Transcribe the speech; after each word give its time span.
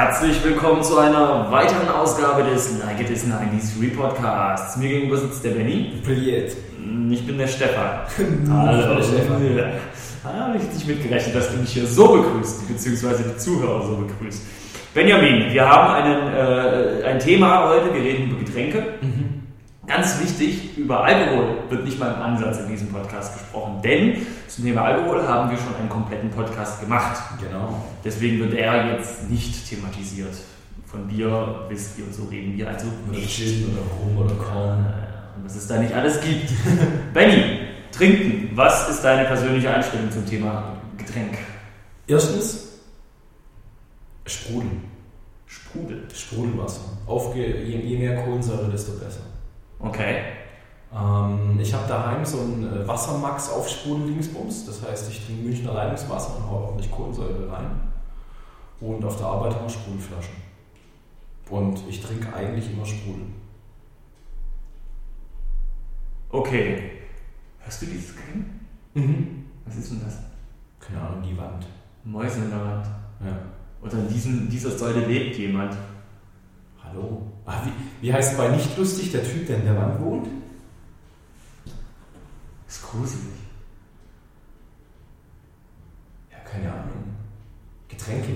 Herzlich 0.00 0.42
willkommen 0.42 0.82
zu 0.82 0.96
einer 0.96 1.50
weiteren 1.50 1.90
Ausgabe 1.90 2.42
des 2.42 2.78
Like 2.78 3.02
It 3.02 3.10
Is 3.10 3.26
90s 3.26 3.78
Repodcasts. 3.82 4.78
Mir 4.78 4.88
gegenüber 4.88 5.18
sitzt 5.18 5.44
der 5.44 5.50
Benny. 5.50 5.92
Brilliert. 6.02 6.56
Ich 7.10 7.26
bin 7.26 7.36
der 7.36 7.46
Stefan. 7.46 8.06
Hallo, 8.50 8.94
der 8.94 9.02
Stefan. 9.02 9.42
Ah, 10.24 10.46
habe 10.46 10.56
ich 10.56 10.74
nicht 10.74 10.86
mitgerechnet, 10.86 11.36
dass 11.36 11.52
du 11.52 11.58
mich 11.58 11.74
hier 11.74 11.86
so 11.86 12.14
begrüßt, 12.14 12.66
beziehungsweise 12.66 13.24
die 13.24 13.36
Zuhörer 13.36 13.86
so 13.86 13.96
begrüßt. 13.96 14.42
Benjamin, 14.94 15.52
wir 15.52 15.68
haben 15.68 15.92
einen, 15.92 16.32
äh, 16.32 17.04
ein 17.04 17.18
Thema 17.18 17.68
heute, 17.68 17.92
wir 17.92 18.00
reden 18.00 18.30
über 18.30 18.38
Getränke. 18.38 18.94
Ganz 19.90 20.20
wichtig, 20.20 20.78
über 20.78 21.02
Alkohol 21.02 21.64
wird 21.68 21.84
nicht 21.84 21.98
mal 21.98 22.14
im 22.14 22.22
Ansatz 22.22 22.60
in 22.60 22.68
diesem 22.68 22.90
Podcast 22.90 23.36
gesprochen, 23.36 23.82
denn 23.82 24.24
zum 24.46 24.64
Thema 24.64 24.82
Alkohol 24.82 25.26
haben 25.26 25.50
wir 25.50 25.58
schon 25.58 25.74
einen 25.74 25.88
kompletten 25.88 26.30
Podcast 26.30 26.80
gemacht. 26.80 27.20
Genau. 27.40 27.82
Deswegen 28.04 28.38
wird 28.38 28.54
er 28.54 28.92
jetzt 28.92 29.28
nicht 29.28 29.68
thematisiert. 29.68 30.32
Von 30.86 31.08
Bier, 31.08 31.64
Whisky 31.68 32.02
und 32.02 32.14
so 32.14 32.26
reden 32.26 32.56
wir 32.56 32.68
also 32.68 32.86
Oder 33.08 33.18
nicht. 33.18 33.36
Gin 33.36 33.68
oder 33.72 33.82
Rum 34.00 34.24
oder 34.24 34.34
Korn. 34.36 34.86
Und 35.36 35.44
was 35.44 35.56
es 35.56 35.66
da 35.66 35.78
nicht 35.78 35.92
alles 35.92 36.20
gibt. 36.20 36.52
Benny, 37.12 37.58
trinken. 37.90 38.50
Was 38.54 38.88
ist 38.90 39.02
deine 39.02 39.26
persönliche 39.26 39.74
Einstellung 39.74 40.08
zum 40.12 40.24
Thema 40.24 40.76
Getränk? 40.98 41.36
Erstens, 42.06 42.78
Sprudel. 44.24 44.70
Sprudel. 45.46 46.04
Sprudelwasser. 46.14 46.82
Aufge 47.08 47.40
je, 47.40 47.76
je 47.76 47.98
mehr 47.98 48.22
Kohlensäure, 48.22 48.70
desto 48.70 48.92
besser. 48.92 49.22
Okay. 49.80 50.22
Ähm, 50.92 51.58
ich 51.60 51.72
habe 51.72 51.86
daheim 51.88 52.24
so 52.24 52.40
einen 52.40 52.82
äh, 52.82 52.86
Wassermax 52.86 53.50
auf 53.50 53.68
Sprudel-Dingsbums. 53.68 54.66
Das 54.66 54.82
heißt, 54.82 55.10
ich 55.10 55.24
trinke 55.24 55.42
Münchner 55.44 55.72
Leitungswasser 55.72 56.36
und 56.36 56.50
haue 56.50 56.64
ordentlich 56.64 56.90
Kohlensäure 56.90 57.50
rein. 57.50 57.70
Und 58.80 59.04
auf 59.04 59.16
der 59.16 59.26
Arbeit 59.26 59.54
haben 59.54 59.64
wir 59.64 59.70
Sprudelflaschen. 59.70 60.34
Und 61.50 61.80
ich 61.88 62.00
trinke 62.00 62.32
eigentlich 62.34 62.72
immer 62.72 62.86
Sprudel. 62.86 63.26
Okay. 66.30 66.90
Hörst 67.60 67.82
du 67.82 67.86
dieses 67.86 68.14
Geräusch? 68.14 68.44
Mhm. 68.94 69.44
Was 69.66 69.76
ist 69.76 69.90
denn 69.92 70.00
das? 70.04 70.18
Keine 70.78 71.00
Ahnung, 71.00 71.22
die 71.22 71.36
Wand. 71.36 71.66
Mäuse 72.04 72.40
in 72.40 72.50
der 72.50 72.60
Wand. 72.60 72.86
Ja. 73.24 73.38
Oder 73.82 73.98
in 73.98 74.08
diesem, 74.08 74.48
dieser 74.48 74.70
Säule 74.76 75.06
lebt 75.06 75.36
jemand. 75.36 75.76
Hallo. 76.84 77.22
Ah, 77.46 77.62
wie, 77.64 78.06
wie 78.06 78.12
heißt 78.12 78.36
bei 78.36 78.48
nicht 78.48 78.76
lustig 78.76 79.12
der 79.12 79.22
Typ, 79.24 79.46
der 79.46 79.56
in 79.56 79.64
der 79.64 79.76
Wand 79.76 80.00
wohnt? 80.00 80.28
ist 82.68 82.82
gruselig. 82.88 83.34
Ja, 86.30 86.38
keine 86.48 86.70
Ahnung. 86.72 87.16
Getränke. 87.88 88.28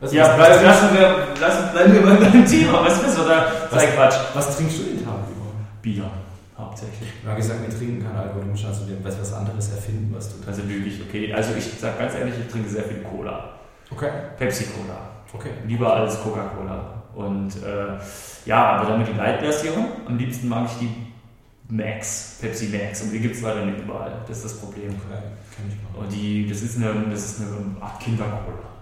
Was, 0.00 0.12
Ja, 0.12 0.34
bleib, 0.36 0.62
lassen 0.62 0.94
wir, 0.94 1.34
lassen, 1.38 1.72
bleiben 1.72 1.92
wir 1.92 2.02
bei 2.02 2.16
deinem 2.16 2.46
Thema. 2.46 2.82
Was 2.84 3.02
ist? 3.02 3.18
Oder 3.18 3.68
sei 3.70 3.86
Quatsch. 3.88 4.14
was 4.32 4.56
trinkst 4.56 4.78
du 4.78 4.82
den 4.84 5.04
Tag 5.04 5.16
über? 5.30 5.50
Bier, 5.82 6.10
hauptsächlich. 6.56 7.10
Wir 7.22 7.30
haben 7.30 7.36
gesagt, 7.36 7.60
wir 7.60 7.78
trinken 7.78 8.02
keinen 8.02 8.16
Alkohol. 8.16 8.42
Du 8.44 8.48
musst 8.48 8.64
also 8.64 8.86
was, 9.02 9.20
was 9.20 9.32
anderes 9.34 9.70
erfinden, 9.70 10.14
was 10.14 10.28
du 10.28 10.42
trinkst. 10.42 10.48
Also 10.48 10.62
lüge 10.62 10.86
ich, 10.88 11.02
okay. 11.02 11.32
Also 11.34 11.54
ich 11.56 11.64
sag 11.78 11.98
ganz 11.98 12.14
ehrlich, 12.14 12.34
ich 12.40 12.50
trinke 12.50 12.68
sehr 12.70 12.84
viel 12.84 13.02
Cola. 13.02 13.50
Okay. 13.90 14.10
Pepsi-Cola. 14.38 14.96
Okay. 15.34 15.50
Lieber 15.66 15.94
als 15.94 16.20
Coca-Cola. 16.22 17.02
Und 17.14 17.50
äh, 17.62 17.98
ja, 18.46 18.76
aber 18.76 18.88
dann 18.88 18.98
mit 18.98 19.08
die 19.08 19.16
Light-Version. 19.16 19.86
Am 20.06 20.18
liebsten 20.18 20.48
mag 20.48 20.66
ich 20.66 20.78
die 20.88 21.74
Max, 21.74 22.38
Pepsi 22.40 22.68
Max. 22.68 23.02
Und 23.02 23.12
die 23.12 23.20
gibt 23.20 23.36
es 23.36 23.42
leider 23.42 23.64
nicht 23.64 23.78
überall. 23.78 24.12
Das 24.26 24.38
ist 24.38 24.44
das 24.44 24.60
Problem. 24.60 24.90
Okay. 24.90 25.22
Kenn 25.54 25.66
ich 25.68 25.76
mal. 25.82 26.04
Und 26.04 26.12
die, 26.12 26.48
das 26.48 26.62
ist 26.62 26.76
eine, 26.76 26.92
das 27.10 27.24
ist 27.24 27.40
eine 27.40 27.80
Art 27.80 28.00
Kinder-Cola. 28.00 28.74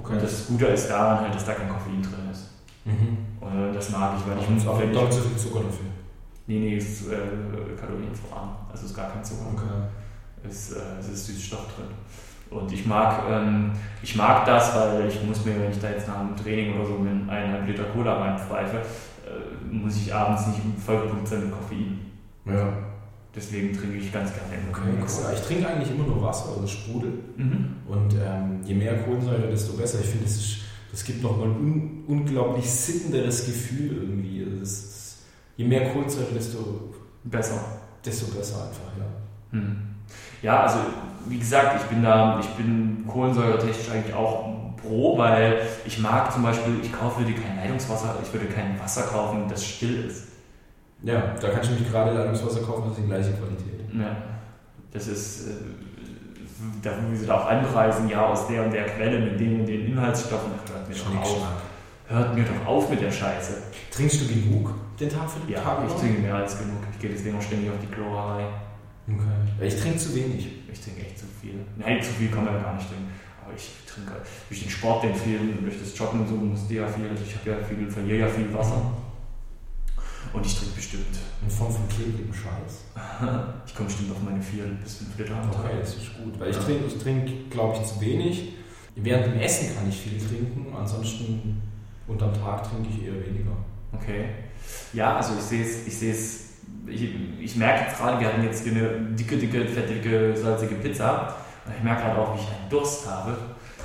Okay. 0.00 0.12
Und 0.12 0.22
das 0.22 0.46
Gute 0.46 0.66
ist 0.66 0.88
daran 0.88 1.20
halt, 1.20 1.34
dass 1.34 1.44
da 1.44 1.54
kein 1.54 1.68
Koffein 1.68 2.02
drin 2.02 2.30
ist. 2.30 2.50
mhm. 2.84 3.18
Und 3.40 3.74
das 3.74 3.90
mag 3.90 4.14
ich, 4.18 4.26
weil 4.28 4.38
ich 4.42 4.50
muss 4.50 4.62
ich, 4.62 4.90
nicht 4.90 5.12
so 5.12 5.20
viel 5.20 5.36
Zucker 5.36 5.60
dafür. 5.64 5.86
Nee, 6.46 6.60
nee, 6.60 6.76
es 6.76 7.00
ist 7.00 7.12
äh, 7.12 7.16
kalorienarm. 7.78 8.56
Also 8.70 8.86
ist 8.86 8.96
gar 8.96 9.10
kein 9.10 9.24
Zucker. 9.24 9.46
Okay. 9.52 10.48
ist, 10.48 10.72
äh, 10.72 10.98
es 11.00 11.08
ist 11.08 11.26
Süßstoff 11.26 11.74
drin. 11.74 11.86
Und 12.50 12.72
ich 12.72 12.86
mag, 12.86 13.22
ähm, 13.30 13.72
ich 14.02 14.16
mag 14.16 14.44
das, 14.46 14.74
weil 14.74 15.06
ich 15.08 15.22
muss 15.24 15.44
mir, 15.44 15.58
wenn 15.60 15.70
ich 15.70 15.78
da 15.80 15.90
jetzt 15.90 16.08
nach 16.08 16.20
einem 16.20 16.36
Training 16.36 16.74
oder 16.76 16.86
so 16.86 16.94
mit 16.94 17.12
eineinhalb 17.28 17.66
Liter 17.66 17.84
Cola 17.84 18.14
reinpfeife, 18.20 18.76
äh, 18.78 19.74
muss 19.74 19.96
ich 19.96 20.14
abends 20.14 20.46
nicht 20.46 20.60
vollgepumpt 20.84 21.28
sein 21.28 21.40
mit 21.42 21.52
Koffein. 21.52 21.98
Ja. 22.46 22.72
Deswegen 23.36 23.76
trinke 23.76 23.98
ich 23.98 24.10
ganz 24.12 24.30
gerne 24.32 24.54
immer 24.54 24.70
Okay, 24.76 24.98
Cola. 25.16 25.32
Ich 25.34 25.40
trinke 25.42 25.68
eigentlich 25.68 25.90
immer 25.90 26.04
nur 26.06 26.22
Wasser, 26.22 26.48
also 26.54 26.66
Sprudel. 26.66 27.12
Mhm. 27.36 27.76
Und 27.86 28.14
ähm, 28.14 28.60
je 28.64 28.74
mehr 28.74 28.96
Kohlensäure, 29.02 29.48
desto 29.48 29.74
besser. 29.76 29.98
Ich 30.00 30.06
finde, 30.06 30.24
das, 30.24 30.36
ist- 30.36 30.58
das 30.90 31.04
gibt 31.04 31.22
nochmal 31.22 31.48
ein 31.48 31.54
un 31.56 32.04
unglaublich 32.06 32.68
sittenderes 32.68 33.44
Gefühl 33.44 33.92
irgendwie. 34.04 34.42
Also 34.44 34.60
das, 34.60 35.18
je 35.58 35.66
mehr 35.66 35.90
Kohlensäure, 35.92 36.32
desto, 36.34 36.94
Besser. 37.24 37.60
desto 38.02 38.34
besser 38.34 38.68
einfach, 38.68 38.90
ja. 38.98 39.58
Mhm. 39.58 39.76
Ja, 40.42 40.62
also 40.62 40.78
wie 41.26 41.38
gesagt, 41.38 41.80
ich 41.80 41.86
bin 41.88 42.02
da, 42.02 42.38
ich 42.40 42.48
bin 42.50 43.04
kohlensäuretechnisch 43.06 43.90
eigentlich 43.90 44.14
auch 44.14 44.48
pro, 44.76 45.18
weil 45.18 45.60
ich 45.84 45.98
mag 45.98 46.32
zum 46.32 46.42
Beispiel, 46.42 46.74
ich 46.82 46.92
kaufe 46.92 47.24
dir 47.24 47.34
kein 47.34 47.56
Leitungswasser, 47.56 48.16
ich 48.22 48.32
würde 48.32 48.46
kein 48.46 48.78
Wasser 48.80 49.02
kaufen, 49.02 49.44
das 49.48 49.64
still 49.64 50.04
ist. 50.06 50.28
Ja, 51.02 51.34
da 51.40 51.48
kann 51.50 51.62
ich 51.62 51.70
nämlich 51.70 51.90
gerade 51.90 52.12
Leitungswasser 52.12 52.60
kaufen, 52.62 52.84
das 52.88 52.98
ist 52.98 53.02
die 53.02 53.08
gleiche 53.08 53.32
Qualität. 53.32 53.80
Ja, 53.92 54.16
das 54.92 55.06
ist, 55.08 55.48
äh, 55.48 55.52
da 56.82 56.90
wie 57.10 57.16
sie 57.16 57.26
da 57.26 57.40
auch 57.40 57.46
anpreisen, 57.46 58.08
ja, 58.08 58.26
aus 58.26 58.46
der 58.46 58.64
und 58.64 58.72
der 58.72 58.84
Quelle 58.86 59.18
mit 59.20 59.38
den 59.38 59.60
und 59.60 59.66
den 59.66 59.86
Inhaltsstoffen, 59.86 60.50
hört 60.72 60.88
mir 60.88 60.94
doch 60.94 61.22
auf. 61.22 61.46
Hört 62.08 62.34
mir 62.34 62.44
doch 62.44 62.66
auf 62.66 62.88
mit 62.90 63.02
der 63.02 63.10
Scheiße. 63.10 63.54
Trinkst 63.90 64.22
du 64.22 64.26
genug 64.28 64.72
den 64.98 65.10
Tag 65.10 65.28
für 65.30 65.40
den 65.40 65.50
Ja, 65.50 65.60
Tag? 65.60 65.78
ich 65.86 65.92
über? 65.92 66.00
trinke 66.00 66.20
mehr 66.22 66.34
als 66.36 66.58
genug. 66.58 66.78
Ich 66.92 66.98
gehe 67.00 67.10
deswegen 67.10 67.36
auch 67.36 67.42
ständig 67.42 67.68
auf 67.70 67.76
die 67.82 67.86
Kloerei. 67.94 68.44
Okay. 69.06 69.47
Ich 69.60 69.76
trinke 69.76 69.98
zu 69.98 70.14
wenig. 70.14 70.48
Ich 70.72 70.80
trinke 70.80 71.02
echt 71.02 71.18
zu 71.18 71.26
viel. 71.40 71.54
Nein, 71.76 72.02
zu 72.02 72.10
viel 72.12 72.30
kann 72.30 72.44
man 72.44 72.54
ja 72.54 72.60
gar 72.60 72.74
nicht 72.76 72.88
trinken. 72.88 73.10
Aber 73.44 73.54
ich 73.56 73.70
trinke 73.86 74.12
durch 74.48 74.62
den 74.62 74.70
Sport, 74.70 75.04
den 75.04 75.14
vielen, 75.14 75.62
durch 75.62 75.78
das 75.78 75.98
Joggen 75.98 76.20
und 76.20 76.28
so 76.28 76.34
musste 76.34 76.74
ja 76.74 76.86
viel, 76.86 77.10
ich 77.26 77.36
habe 77.36 77.50
ja 77.50 77.66
viel, 77.66 77.90
verliere 77.90 78.18
ja 78.18 78.28
viel 78.28 78.52
Wasser. 78.54 78.92
Und 80.32 80.44
ich 80.44 80.58
trinke 80.58 80.74
bestimmt. 80.74 81.18
In 81.42 81.50
Form 81.50 81.72
von 81.72 81.88
klebrigem 81.88 82.32
Scheiß. 82.32 82.84
Ich 83.66 83.74
komme 83.74 83.88
bestimmt 83.88 84.12
auf 84.12 84.22
meine 84.22 84.42
4 84.42 84.64
bis 84.82 84.96
5 84.96 85.18
Liter 85.18 85.36
am 85.36 85.52
Tag. 85.52 85.64
Okay, 85.64 85.76
das 85.80 85.96
ist 85.96 86.16
gut. 86.16 86.38
Weil 86.38 86.50
ich 86.50 86.56
trinke, 86.56 86.86
ich 86.86 86.98
trinke 86.98 87.32
glaube 87.50 87.78
ich, 87.78 87.88
zu 87.88 88.00
wenig. 88.00 88.54
Während 88.96 89.26
dem 89.26 89.40
Essen 89.40 89.74
kann 89.76 89.88
ich 89.88 89.96
viel 89.96 90.18
trinken, 90.18 90.74
ansonsten 90.76 91.62
unterm 92.08 92.34
Tag 92.34 92.68
trinke 92.68 92.88
ich 92.90 93.06
eher 93.06 93.14
weniger. 93.14 93.56
Okay. 93.92 94.30
Ja, 94.92 95.16
also 95.16 95.34
ich 95.38 95.44
sehe 95.44 95.62
es, 95.62 95.86
ich 95.86 95.96
sehe 95.96 96.12
es, 96.12 96.47
ich, 96.90 97.14
ich 97.40 97.56
merke 97.56 97.84
jetzt 97.84 97.98
gerade, 97.98 98.20
wir 98.20 98.28
hatten 98.28 98.42
jetzt 98.44 98.64
hier 98.64 98.72
eine 98.72 98.88
dicke, 99.14 99.36
dicke, 99.36 99.64
fettige, 99.66 100.36
salzige 100.36 100.74
Pizza. 100.76 101.34
Und 101.66 101.74
ich 101.76 101.82
merke 101.82 102.02
gerade 102.02 102.18
auch, 102.20 102.34
wie 102.34 102.40
ich 102.40 102.46
einen 102.48 102.70
Durst 102.70 103.08
habe. 103.10 103.36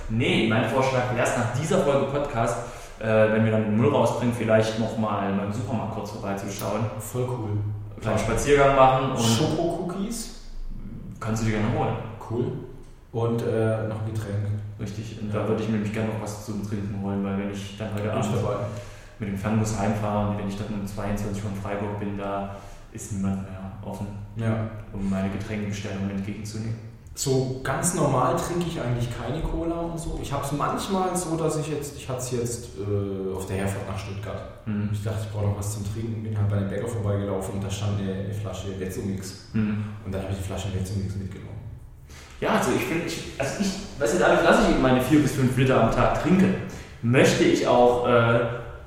Nee, 0.09 0.47
mein 0.49 0.65
Vorschlag 0.69 1.09
wäre 1.11 1.19
erst 1.19 1.37
nach 1.37 1.53
dieser 1.59 1.79
Folge 1.83 2.05
Podcast, 2.07 2.57
äh, 2.99 3.05
wenn 3.05 3.45
wir 3.45 3.51
dann 3.51 3.63
den 3.63 3.77
Müll 3.77 3.89
rausbringen, 3.89 4.33
vielleicht 4.35 4.79
nochmal 4.79 5.33
beim 5.33 5.51
Supermarkt 5.51 5.95
kurz 5.95 6.11
vorbeizuschauen. 6.11 6.81
Voll 6.99 7.23
cool. 7.29 7.49
Einen 7.91 8.01
kleinen 8.01 8.19
Spaziergang 8.19 8.75
machen 8.75 9.11
und 9.11 9.19
Schoko-Cookies. 9.19 10.41
kannst 11.19 11.43
du 11.43 11.47
dir 11.47 11.57
gerne 11.59 11.77
holen. 11.77 11.95
Cool. 12.29 12.45
Und 13.11 13.41
äh, 13.43 13.87
noch 13.87 14.01
ein 14.01 14.13
Getränk. 14.13 14.47
Richtig. 14.79 15.19
Und 15.21 15.33
Ja. 15.33 15.41
da 15.41 15.47
würde 15.47 15.61
ich 15.63 15.69
mir 15.69 15.75
nämlich 15.75 15.93
gerne 15.93 16.09
noch 16.09 16.21
was 16.21 16.45
zum 16.45 16.67
Trinken 16.67 17.01
holen, 17.01 17.23
weil 17.23 17.37
wenn 17.37 17.51
ich 17.51 17.77
dann 17.77 17.93
heute 17.93 18.11
Abend 18.11 18.25
mit 19.19 19.29
dem 19.29 19.37
Fernbus 19.37 19.79
heimfahre 19.79 20.29
und 20.31 20.37
wenn 20.39 20.47
ich 20.49 20.57
dann 20.57 20.67
um 20.73 20.85
22 20.85 21.43
Uhr 21.43 21.51
in 21.51 21.61
Freiburg 21.61 21.99
bin, 21.99 22.17
da 22.17 22.55
ist 22.93 23.13
niemand 23.13 23.43
mehr 23.43 23.71
offen. 23.83 24.07
Ja. 24.35 24.69
um 24.93 25.09
meine 25.09 25.29
Getränkebestellungen 25.29 26.09
entgegenzunehmen. 26.09 26.93
So 27.15 27.61
ganz 27.63 27.93
normal 27.93 28.35
trinke 28.35 28.65
ich 28.67 28.81
eigentlich 28.81 29.07
keine 29.15 29.39
Cola 29.41 29.81
und 29.81 29.99
so. 29.99 30.19
Ich 30.21 30.33
habe 30.33 30.43
es 30.43 30.51
manchmal 30.51 31.15
so, 31.15 31.37
dass 31.37 31.57
ich 31.57 31.67
jetzt, 31.67 31.95
ich 31.95 32.09
hatte 32.09 32.21
es 32.21 32.31
jetzt 32.31 32.69
äh, 32.79 33.35
auf 33.35 33.45
der 33.45 33.57
Herfahrt 33.57 33.87
nach 33.87 33.99
Stuttgart. 33.99 34.41
Mhm. 34.65 34.89
Ich 34.91 35.03
dachte, 35.03 35.19
ich 35.21 35.31
brauche 35.31 35.45
noch 35.45 35.59
was 35.59 35.73
zum 35.75 35.83
Trinken. 35.93 36.23
Bin 36.23 36.35
halt 36.35 36.49
bei 36.49 36.57
dem 36.57 36.69
Bäcker 36.69 36.87
vorbeigelaufen 36.87 37.55
und 37.55 37.63
da 37.63 37.69
stand 37.69 37.99
eine, 38.01 38.33
Flasche 38.33 38.79
Vetzumix. 38.79 39.49
Mhm. 39.53 39.83
Und 40.03 40.11
dann 40.11 40.23
habe 40.23 40.33
ich 40.33 40.39
die 40.39 40.43
Flasche 40.43 40.69
Vetzumix 40.69 41.15
mitgenommen. 41.15 41.53
Ja, 42.41 42.55
also 42.55 42.71
ich 42.75 42.83
finde, 42.83 43.05
also 43.37 43.61
ich, 43.61 43.71
was 43.99 44.13
jetzt 44.13 44.23
alles, 44.23 44.43
dass 44.43 44.69
ich 44.69 44.79
meine 44.81 44.99
4 44.99 45.19
bis 45.21 45.33
5 45.33 45.55
Liter 45.55 45.83
am 45.83 45.91
Tag 45.91 46.23
trinke, 46.23 46.55
möchte 47.03 47.43
ich 47.43 47.67
auch 47.67 48.07
äh, 48.07 48.39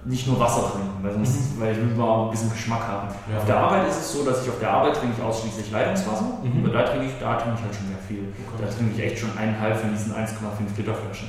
nicht 0.07 0.27
nur 0.29 0.39
Wasser 0.39 0.71
trinken, 0.71 1.03
weil, 1.03 1.13
sonst, 1.13 1.59
weil 1.61 1.73
ich 1.73 1.79
will 1.79 1.95
mal 1.97 2.25
ein 2.27 2.31
bisschen 2.31 2.51
Geschmack 2.51 2.87
haben. 2.87 3.09
Ja. 3.31 3.39
Auf 3.39 3.45
der 3.47 3.59
Arbeit 3.59 3.89
ist 3.89 3.97
es 3.99 4.13
so, 4.13 4.25
dass 4.25 4.43
ich 4.43 4.49
auf 4.49 4.59
der 4.61 4.71
Arbeit 4.71 4.95
trinke 4.97 5.17
ich 5.19 5.23
ausschließlich 5.23 5.71
Leitungswasser. 5.71 6.39
Mhm. 6.43 6.65
Und 6.65 6.73
da 6.73 6.83
trinke 6.85 7.07
ich, 7.07 7.13
da 7.21 7.35
trinke 7.37 7.59
ich 7.59 7.65
halt 7.65 7.75
schon 7.75 7.89
sehr 7.89 7.99
viel. 8.07 8.33
Da 8.61 8.67
trinke 8.69 8.95
ich 8.95 9.03
echt 9.13 9.19
schon 9.19 9.37
eineinhalb 9.37 9.77
von 9.77 9.91
diesen 9.93 10.13
1,5 10.15 10.77
Liter 10.77 10.95
Flaschen 10.95 11.29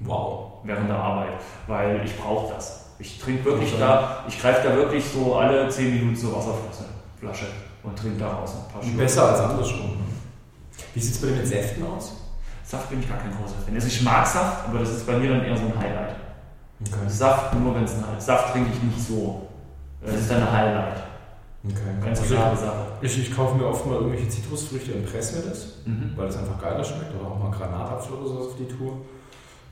Wow. 0.00 0.58
während 0.64 0.88
der 0.90 0.96
Arbeit, 0.98 1.40
weil 1.66 2.02
ich 2.04 2.16
brauche 2.18 2.52
das. 2.52 2.90
Ich 2.98 3.18
trinke 3.18 3.44
wirklich 3.44 3.70
Okay. 3.72 3.80
da, 3.80 4.24
ich 4.28 4.40
greife 4.40 4.68
da 4.68 4.74
wirklich 4.74 5.04
so 5.04 5.36
alle 5.36 5.68
10 5.68 5.94
Minuten 5.94 6.16
zur 6.16 6.36
Wasserflasche 6.36 6.84
Flasche 7.18 7.46
und 7.82 7.96
trinke 7.98 8.18
daraus 8.18 8.52
ein 8.56 8.72
paar 8.72 8.82
Schluck. 8.82 8.96
Besser 8.98 9.28
als 9.30 9.40
andersrum. 9.40 9.96
Wie 10.92 11.00
sieht 11.00 11.14
es 11.14 11.20
bei 11.20 11.28
dir 11.28 11.36
mit 11.36 11.46
Säften 11.46 11.84
aus? 11.86 12.12
Saft 12.64 12.90
bin 12.90 13.00
ich 13.00 13.08
gar 13.08 13.18
kein 13.18 13.30
großer 13.30 13.54
Fan. 13.64 13.74
Also 13.74 13.86
ich 13.86 14.02
mag 14.02 14.26
Saft, 14.26 14.68
aber 14.68 14.80
das 14.80 14.90
ist 14.90 15.06
bei 15.06 15.16
mir 15.16 15.30
dann 15.30 15.44
eher 15.44 15.56
so 15.56 15.62
ein 15.64 15.78
Highlight. 15.78 16.16
Okay. 16.80 17.08
Saft 17.08 17.54
nur, 17.54 17.74
wenn 17.74 17.84
es 17.84 17.94
ein 17.94 18.04
Saft 18.20 18.52
trinke 18.52 18.70
ich 18.72 18.82
nicht 18.82 19.00
so. 19.00 19.48
Das 20.04 20.14
ist 20.14 20.30
dann 20.30 20.42
ein 20.42 20.52
Highlight. 20.52 21.02
Okay. 21.64 22.04
Ganz 22.04 22.20
also 22.20 22.34
klare 22.34 22.56
Sache. 22.56 22.86
Ich, 23.00 23.18
ich, 23.18 23.34
kaufe 23.34 23.56
mir 23.56 23.66
oft 23.66 23.84
mal 23.86 23.96
irgendwelche 23.96 24.28
Zitrusfrüchte 24.28 24.94
und 24.94 25.06
presse 25.06 25.36
mir 25.36 25.48
das, 25.48 25.78
mhm. 25.84 26.12
weil 26.14 26.28
es 26.28 26.36
einfach 26.36 26.60
geiler 26.60 26.84
schmeckt. 26.84 27.14
Oder 27.18 27.30
auch 27.30 27.38
mal 27.38 27.50
Granatapfel 27.50 28.16
oder 28.16 28.28
sowas 28.28 28.46
auf 28.48 28.56
die 28.56 28.68
Tour. 28.68 28.98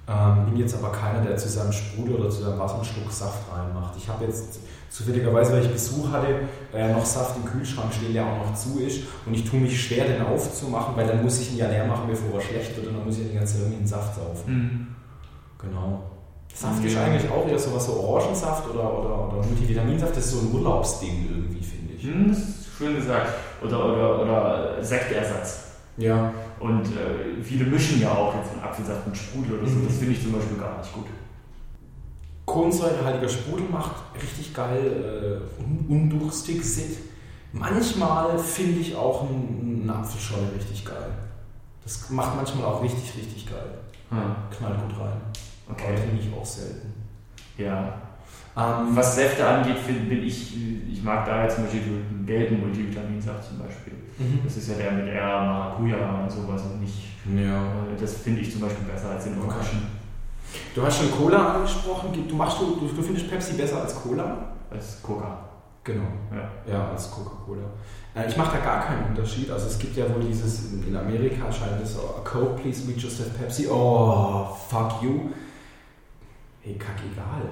Ähm, 0.06 0.46
bin 0.50 0.58
jetzt 0.58 0.74
aber 0.74 0.92
keiner, 0.92 1.22
der 1.22 1.36
zu 1.36 1.48
seinem 1.48 1.72
Sprudel 1.72 2.16
oder 2.16 2.28
zu 2.28 2.42
seinem 2.42 2.58
Wasser 2.58 2.74
einen 2.74 2.84
Schluck 2.84 3.10
Saft 3.10 3.40
reinmacht. 3.50 3.94
Ich 3.96 4.08
habe 4.08 4.24
jetzt 4.24 4.58
zufälligerweise, 4.90 5.52
weil 5.52 5.64
ich 5.64 5.72
Besuch 5.72 6.10
hatte, 6.12 6.40
äh, 6.74 6.92
noch 6.92 7.04
Saft 7.04 7.36
im 7.36 7.44
Kühlschrank 7.44 7.92
stehen, 7.92 8.12
der 8.12 8.26
auch 8.26 8.46
noch 8.46 8.54
zu 8.54 8.80
ist. 8.80 9.02
Und 9.24 9.34
ich 9.34 9.48
tue 9.48 9.60
mich 9.60 9.80
schwer, 9.80 10.04
den 10.04 10.22
aufzumachen, 10.22 10.94
weil 10.96 11.06
dann 11.06 11.22
muss 11.22 11.40
ich 11.40 11.52
ihn 11.52 11.58
ja 11.58 11.68
leer 11.68 11.86
machen, 11.86 12.08
bevor 12.08 12.34
er 12.34 12.40
schlecht 12.40 12.76
wird. 12.76 12.88
Und 12.88 12.96
dann 12.96 13.04
muss 13.04 13.16
ich 13.16 13.24
ja 13.24 13.28
die 13.30 13.36
ganze 13.36 13.54
Zeit 13.54 13.62
irgendwie 13.62 13.78
einen 13.78 13.86
Saft 13.86 14.14
saufen. 14.16 14.52
Mhm. 14.52 14.86
Genau. 15.58 16.02
Saft 16.54 16.84
ist 16.84 16.96
eigentlich 16.96 17.28
auch 17.30 17.48
eher 17.48 17.58
sowas, 17.58 17.86
so 17.86 17.94
Orangensaft 17.94 18.70
oder, 18.70 18.98
oder, 18.98 19.28
oder 19.28 19.46
Multivitaminsaft, 19.46 20.16
das 20.16 20.26
ist 20.26 20.32
so 20.32 20.38
ein 20.38 20.54
Urlaubsding 20.54 21.28
irgendwie, 21.28 21.62
finde 21.64 21.94
ich. 21.94 22.04
Hm, 22.04 22.28
das 22.28 22.38
ist 22.38 22.66
schön 22.78 22.94
gesagt. 22.94 23.28
Oder, 23.60 23.84
oder, 23.84 24.22
oder 24.22 24.84
Sektersatz. 24.84 25.64
Ja. 25.96 26.32
Und 26.60 26.86
äh, 26.86 27.42
viele 27.42 27.64
mischen 27.64 28.00
ja 28.00 28.12
auch 28.12 28.34
jetzt 28.36 28.52
einen 28.52 28.62
Apfelsaft 28.62 29.06
mit 29.06 29.16
Sprudel 29.16 29.58
oder 29.58 29.68
so. 29.68 29.76
Mhm. 29.76 29.86
Das 29.86 29.96
finde 29.96 30.12
ich 30.12 30.22
zum 30.22 30.32
Beispiel 30.32 30.56
gar 30.56 30.78
nicht 30.78 30.92
gut. 30.92 31.06
Kohlensäurehaltiger 32.46 33.28
Sprudel 33.28 33.66
macht 33.68 33.96
richtig 34.20 34.54
geil 34.54 35.40
äh, 35.42 35.92
undurstig 35.92 36.64
Sit. 36.64 36.98
Manchmal 37.52 38.38
finde 38.38 38.80
ich 38.80 38.94
auch 38.96 39.28
einen, 39.28 39.88
Apfelschorle 39.88 40.48
richtig 40.56 40.84
geil. 40.84 41.10
Das 41.84 42.10
macht 42.10 42.36
manchmal 42.36 42.64
auch 42.64 42.82
richtig, 42.82 43.16
richtig 43.16 43.46
geil. 43.46 43.78
Hm. 44.10 44.34
Knallt 44.56 44.80
gut 44.80 45.00
rein. 45.00 45.20
Okay. 45.70 45.88
Aber 45.88 45.96
trinke 45.96 46.20
ich 46.20 46.34
auch 46.34 46.44
selten. 46.44 46.92
Ja. 47.58 48.00
Ähm, 48.56 48.94
Was 48.96 49.16
Säfte 49.16 49.46
angeht, 49.46 49.78
find, 49.78 50.08
bin 50.08 50.22
ich, 50.22 50.54
ich 50.92 51.02
mag 51.02 51.26
da 51.26 51.42
jetzt 51.42 51.56
zum 51.56 51.64
Beispiel 51.64 51.82
den 51.82 52.24
gelben 52.26 52.60
Multivitaminsaft 52.60 53.48
zum 53.48 53.58
Beispiel. 53.58 53.94
Mhm. 54.18 54.40
Das 54.44 54.56
ist 54.56 54.68
ja 54.68 54.74
der 54.74 54.92
mit 54.92 55.08
R, 55.08 55.42
Maracuja 55.42 56.20
und 56.22 56.30
sowas 56.30 56.62
und 56.62 56.80
nicht. 56.80 57.14
Ja. 57.34 57.64
Das 57.98 58.14
finde 58.14 58.42
ich 58.42 58.52
zum 58.52 58.60
Beispiel 58.60 58.84
besser 58.84 59.10
als 59.10 59.24
den 59.24 59.38
Orangen. 59.40 60.04
Du 60.74 60.82
hast 60.82 60.98
schon 60.98 61.10
Cola 61.10 61.54
angesprochen. 61.54 62.26
Du, 62.28 62.36
machst, 62.36 62.60
du, 62.60 62.76
du 62.76 63.02
findest 63.02 63.28
Pepsi 63.28 63.54
besser 63.54 63.82
als 63.82 63.94
Cola? 63.94 64.52
Als 64.70 65.02
Coca. 65.02 65.38
Genau. 65.82 66.04
Ja, 66.32 66.72
ja 66.72 66.90
als 66.90 67.10
Coca-Cola. 67.10 67.64
Äh, 68.14 68.28
ich 68.28 68.36
mache 68.36 68.56
da 68.56 68.64
gar 68.64 68.86
keinen 68.86 69.08
Unterschied. 69.08 69.50
Also 69.50 69.66
es 69.66 69.78
gibt 69.78 69.96
ja 69.96 70.08
wohl 70.14 70.22
dieses, 70.22 70.72
in 70.72 70.96
Amerika 70.96 71.52
scheint 71.52 71.82
es, 71.82 71.98
oh, 71.98 72.20
Coke, 72.24 72.62
please, 72.62 72.86
we 72.88 72.92
just 72.92 73.20
have 73.20 73.30
Pepsi. 73.30 73.66
Oh, 73.68 74.56
fuck 74.68 75.02
you. 75.02 75.30
Hey, 76.64 76.76
kack 76.78 76.96
egal. 77.12 77.44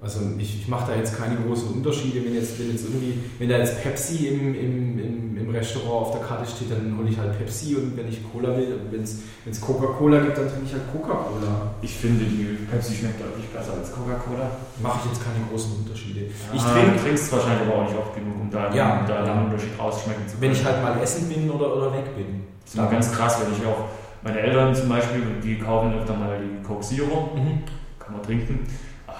Also 0.00 0.20
ich, 0.38 0.62
ich 0.62 0.68
mache 0.68 0.92
da 0.92 0.96
jetzt 0.96 1.16
keine 1.18 1.36
großen 1.36 1.70
Unterschiede, 1.70 2.24
wenn 2.24 2.34
jetzt, 2.34 2.58
wenn 2.58 2.70
jetzt 2.70 2.84
irgendwie, 2.84 3.18
wenn 3.38 3.48
da 3.48 3.58
jetzt 3.58 3.82
Pepsi 3.82 4.26
im, 4.28 4.54
im, 4.54 4.98
im, 4.98 5.38
im 5.38 5.50
Restaurant 5.50 6.06
auf 6.06 6.12
der 6.12 6.20
Karte 6.20 6.46
steht, 6.46 6.70
dann 6.70 6.96
hole 6.98 7.10
ich 7.10 7.18
halt 7.18 7.36
Pepsi 7.38 7.74
und 7.74 7.96
wenn 7.96 8.08
ich 8.08 8.22
Cola 8.30 8.56
will, 8.56 8.78
wenn 8.90 9.02
es 9.02 9.60
Coca-Cola 9.60 10.20
gibt, 10.20 10.38
dann 10.38 10.48
trinke 10.48 10.66
ich 10.66 10.72
halt 10.72 10.82
Coca-Cola. 10.92 11.74
Ich 11.82 11.96
finde, 11.96 12.24
die 12.26 12.58
Pepsi 12.70 12.94
schmeckt 12.94 13.20
deutlich 13.20 13.46
besser 13.50 13.74
als 13.74 13.90
Coca-Cola. 13.90 14.50
Mache 14.82 15.00
ich 15.02 15.10
jetzt 15.10 15.24
keine 15.24 15.42
großen 15.50 15.72
Unterschiede. 15.78 16.26
Ich 16.54 16.62
trinke, 16.62 17.02
trinkst 17.02 17.32
wahrscheinlich 17.32 17.66
aber 17.66 17.82
auch 17.82 17.86
nicht 17.86 17.98
oft 17.98 18.14
genug, 18.14 18.34
um 18.40 18.50
da, 18.50 18.74
ja, 18.74 19.04
da 19.06 19.24
einen 19.24 19.46
Unterschied 19.46 19.78
rausschmecken 19.78 20.26
zu 20.26 20.38
können. 20.38 20.42
Wenn 20.42 20.52
ich 20.52 20.64
halt 20.64 20.82
mal 20.82 21.00
essen 21.02 21.28
bin 21.28 21.50
oder, 21.50 21.74
oder 21.74 21.92
weg 21.92 22.14
bin. 22.16 22.42
Das 22.64 22.74
ist 22.74 22.90
ganz 22.90 23.12
krass, 23.12 23.38
wenn 23.42 23.52
ich 23.52 23.66
auch, 23.66 23.86
meine 24.22 24.38
Eltern 24.40 24.74
zum 24.74 24.88
Beispiel, 24.88 25.22
die 25.42 25.58
kaufen 25.58 25.94
öfter 25.94 26.14
mal 26.14 26.38
die 26.38 26.62
Coke 26.62 26.82
Zero, 26.82 27.30
mhm. 27.34 27.62
Kann 28.08 28.16
man 28.16 28.26
trinken 28.26 28.66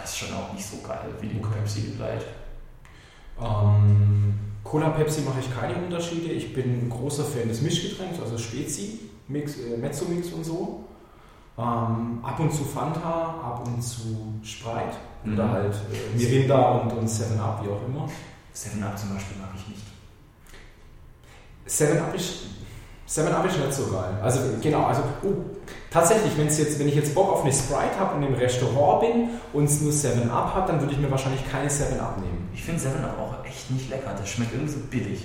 ist 0.09 0.19
schon 0.19 0.35
auch 0.35 0.53
nicht 0.53 0.65
so 0.65 0.79
geil 0.79 1.11
wie 1.21 1.29
die 1.29 1.39
okay. 1.39 1.55
Pepsi 1.59 1.93
Light. 1.99 2.25
Ähm, 3.41 4.35
Cola 4.65 4.91
Pepsi 4.91 5.23
mache 5.23 5.41
ich 5.41 5.55
keine 5.55 5.75
Unterschiede. 5.77 6.33
Ich 6.33 6.53
bin 6.53 6.87
ein 6.87 6.91
großer 6.91 7.25
Fan 7.25 7.49
des 7.49 7.61
Mischgetränks, 7.63 8.21
also 8.21 8.37
Spezi, 8.37 9.01
Mix, 9.29 9.59
äh, 9.59 9.77
Mezzo-Mix 9.77 10.33
und 10.33 10.45
so. 10.45 10.85
Ähm, 11.57 12.21
ab 12.23 12.39
und 12.39 12.53
zu 12.53 12.65
Fanta, 12.65 13.01
ab 13.01 13.67
und 13.67 13.83
zu 13.83 14.39
Sprite 14.43 14.97
mhm. 15.25 15.35
oder 15.35 15.51
halt 15.51 15.75
äh, 15.75 16.17
Mirinda 16.17 16.79
und, 16.79 16.93
und 16.93 17.09
7-Up, 17.09 17.65
wie 17.65 17.69
auch 17.69 17.87
immer. 17.87 18.09
7-Up 18.55 18.99
zum 18.99 19.15
Beispiel 19.15 19.37
mag 19.39 19.51
ich 19.57 19.69
nicht. 19.69 19.83
7-Up 21.69 22.15
ist, 22.15 22.47
7 23.09 23.33
Up 23.33 23.47
ist 23.47 23.59
nicht 23.59 23.73
so 23.73 23.87
geil. 23.87 24.19
Also 24.23 24.41
genau, 24.63 24.85
also 24.85 25.03
oh, 25.25 25.33
Tatsächlich, 25.91 26.37
jetzt, 26.37 26.79
wenn 26.79 26.89
ich 26.89 26.95
jetzt 26.95 27.15
Bock 27.15 27.33
auf 27.33 27.43
eine 27.43 27.53
Sprite 27.53 27.99
habe 27.99 28.17
und 28.17 28.23
im 28.23 28.35
Restaurant 28.35 29.01
bin 29.01 29.29
und 29.55 29.65
es 29.65 29.81
nur 29.81 29.91
7-Up 29.91 30.55
hat, 30.55 30.69
dann 30.69 30.81
würde 30.81 30.93
ich 30.93 31.01
mir 31.01 31.11
wahrscheinlich 31.11 31.41
keine 31.51 31.71
7-Up 31.71 32.19
nehmen. 32.19 32.51
Ich 32.53 32.63
finde 32.63 32.83
7-Up 32.83 33.19
auch 33.19 33.45
echt 33.47 33.71
nicht 33.71 33.89
lecker. 33.89 34.15
Das 34.19 34.29
schmeckt 34.29 34.53
irgendwie 34.53 34.73
so 34.73 34.81
billig. 34.91 35.25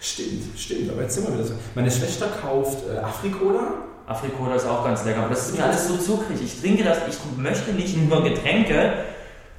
Stimmt, 0.00 0.58
stimmt. 0.58 0.90
Aber 0.90 1.02
jetzt 1.02 1.14
sind 1.14 1.28
wir 1.28 1.34
wieder 1.34 1.44
so. 1.44 1.54
Meine 1.74 1.90
Schwester 1.90 2.28
kauft 2.40 2.78
äh, 2.90 2.98
Afrikola. 2.98 3.74
Afrikola 4.06 4.54
ist 4.54 4.66
auch 4.66 4.84
ganz 4.84 5.04
lecker. 5.04 5.20
Aber 5.20 5.30
das 5.30 5.48
ist 5.48 5.58
mir 5.58 5.64
alles 5.64 5.86
so 5.86 5.98
zuckrig. 5.98 6.40
Ich 6.42 6.60
trinke 6.60 6.82
das, 6.82 6.98
ich 7.08 7.18
möchte 7.36 7.72
nicht 7.72 7.96
nur 7.96 8.22
Getränke 8.22 9.04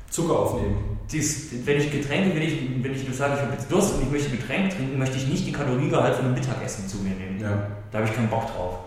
Zucker 0.09 0.39
aufnehmen. 0.39 0.94
Dies, 1.12 1.52
wenn 1.66 1.78
ich 1.78 1.92
Getränke, 1.92 2.36
wenn 2.36 2.42
ich, 2.42 2.84
wenn 2.84 2.94
ich 2.94 3.16
sage, 3.16 3.36
ich 3.36 3.42
habe 3.42 3.54
jetzt 3.54 3.72
Durst 3.72 3.94
und 3.94 4.04
ich 4.04 4.10
möchte 4.10 4.30
Getränke 4.30 4.75
trinken, 4.75 4.98
möchte 4.98 5.18
ich 5.18 5.28
nicht 5.28 5.46
die 5.46 5.52
Kaloriengehalt 5.52 6.16
von 6.16 6.25
einem 6.25 6.34
Mittagessen 6.34 6.88
zu 6.88 6.98
mir 6.98 7.16
nehmen. 7.16 7.40
Ja. 7.40 7.68
Da 7.92 8.00
habe 8.00 8.07
ich 8.07 8.16
keinen 8.16 8.30
Bock 8.30 8.48
drauf. 8.48 8.80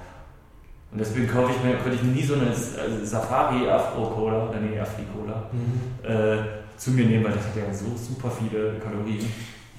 Und 0.91 0.99
deswegen 0.99 1.29
kaufe 1.29 1.53
ich 1.53 1.63
mir, 1.63 1.77
könnte 1.77 1.97
ich 1.97 2.03
mir 2.03 2.13
nie 2.13 2.23
so 2.23 2.35
eine 2.35 2.49
also 2.49 3.05
Safari 3.05 3.69
Afro 3.69 4.07
Cola, 4.11 4.49
oder 4.49 4.59
nee, 4.59 4.79
Afri 4.81 5.03
Cola, 5.15 5.51
mhm. 5.53 6.11
äh, 6.11 6.79
zu 6.79 6.93
mir 6.93 7.05
nehmen, 7.05 7.25
weil 7.25 7.33
das 7.33 7.45
hat 7.45 7.57
ja 7.57 7.75
so 7.75 7.87
super 7.97 8.31
viele 8.31 8.79
Kalorien. 8.79 9.27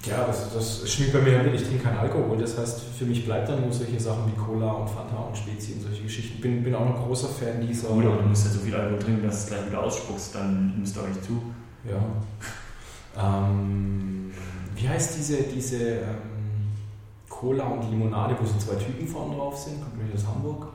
Ja, 0.05 0.23
das, 0.25 0.53
das 0.53 0.89
schmeckt 0.89 1.11
bei 1.11 1.19
mir 1.19 1.43
nicht. 1.43 1.61
Ich 1.61 1.67
trinke 1.67 1.83
keinen 1.83 1.97
Alkohol. 1.97 2.37
Das 2.37 2.57
heißt, 2.57 2.81
für 2.97 3.05
mich 3.05 3.25
bleibt 3.25 3.49
dann 3.49 3.61
nur 3.61 3.73
solche 3.73 3.99
Sachen 3.99 4.31
wie 4.31 4.39
Cola 4.39 4.71
und 4.71 4.89
Fanta 4.89 5.17
und 5.17 5.37
Spezi 5.37 5.73
und 5.73 5.81
solche 5.81 6.03
Geschichten. 6.03 6.41
Bin, 6.41 6.63
bin 6.63 6.73
auch 6.73 6.85
ein 6.85 6.95
großer 6.95 7.27
Fan 7.27 7.67
dieser. 7.67 7.89
Aber 7.89 8.01
du 8.01 8.09
musst 8.27 8.45
ja 8.45 8.51
so 8.51 8.59
viel 8.59 8.73
Alkohol 8.75 8.99
trinken, 8.99 9.25
dass 9.25 9.45
du 9.45 9.53
es 9.53 9.57
gleich 9.57 9.69
wieder 9.69 9.83
ausspuckst, 9.83 10.35
dann 10.35 10.73
nimmst 10.75 10.95
du 10.95 11.01
auch 11.01 11.07
nicht 11.07 11.23
zu. 11.25 11.41
Ja. 11.85 13.47
ähm, 13.47 14.31
wie 14.75 14.87
heißt 14.87 15.17
diese, 15.17 15.43
diese 15.43 15.77
ähm, 15.77 16.73
Cola 17.27 17.65
und 17.65 17.89
Limonade, 17.89 18.35
wo 18.39 18.45
so 18.45 18.57
zwei 18.57 18.75
Typen 18.75 19.07
vorne 19.07 19.35
drauf 19.35 19.57
sind? 19.57 19.81
Kommt 19.81 19.97
mir 19.97 20.13
aus 20.13 20.25
Hamburg? 20.27 20.67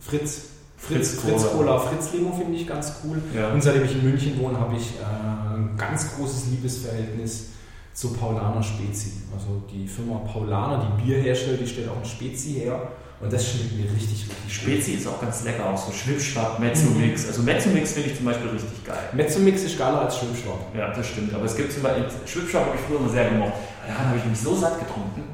Fritz. 0.00 0.50
Fritz, 0.76 1.16
Fritz, 1.16 1.20
Fritz 1.20 1.50
Cola, 1.50 1.76
Fritz 1.78 2.12
Limo 2.12 2.32
finde 2.32 2.56
ich 2.56 2.66
ganz 2.66 3.00
cool. 3.02 3.20
Ja. 3.34 3.52
Und 3.52 3.60
seitdem 3.60 3.84
ich 3.84 3.96
in 3.96 4.04
München 4.04 4.38
wohne, 4.38 4.60
habe 4.60 4.76
ich 4.76 4.94
äh, 5.00 5.56
ein 5.56 5.76
ganz 5.76 6.14
großes 6.14 6.46
Liebesverhältnis 6.50 7.48
zu 7.94 8.12
Paulaner 8.12 8.62
Spezi. 8.62 9.22
Also 9.34 9.60
die 9.72 9.88
Firma 9.88 10.18
Paulaner, 10.18 10.86
die 10.86 11.02
Bier 11.02 11.18
herstellt, 11.18 11.60
die 11.60 11.66
stellt 11.66 11.88
auch 11.88 11.96
ein 11.96 12.04
Spezi 12.04 12.52
her. 12.52 12.80
Und 13.20 13.32
das 13.32 13.48
schmeckt 13.48 13.72
mir 13.72 13.90
richtig, 13.90 14.28
richtig 14.28 14.38
Spezi 14.48 14.92
ist 14.92 15.06
auch 15.08 15.20
ganz 15.20 15.42
lecker, 15.42 15.66
auch 15.66 15.76
so 15.76 15.92
Schwipschwapp, 15.92 16.60
Mezzomix. 16.60 17.22
Mhm. 17.22 17.28
Also 17.28 17.42
Mezzomix 17.42 17.92
finde 17.92 18.10
ich 18.10 18.16
zum 18.16 18.26
Beispiel 18.26 18.50
richtig 18.50 18.84
geil. 18.84 19.08
Mezzomix 19.12 19.62
ist 19.62 19.76
geiler 19.76 20.02
als 20.02 20.18
Schwipschwapp. 20.18 20.74
Ja, 20.76 20.92
das 20.92 21.06
stimmt. 21.06 21.34
Aber 21.34 21.44
es 21.44 21.56
gibt 21.56 21.72
zum 21.72 21.82
Beispiel, 21.82 22.06
Schwipschwapp 22.26 22.66
habe 22.66 22.76
ich 22.76 22.82
früher 22.82 23.00
immer 23.00 23.08
sehr 23.08 23.30
gemocht. 23.30 23.54
Daran 23.86 24.08
habe 24.08 24.18
ich 24.18 24.24
mich 24.24 24.38
so 24.38 24.54
satt 24.54 24.78
getrunken. 24.78 25.24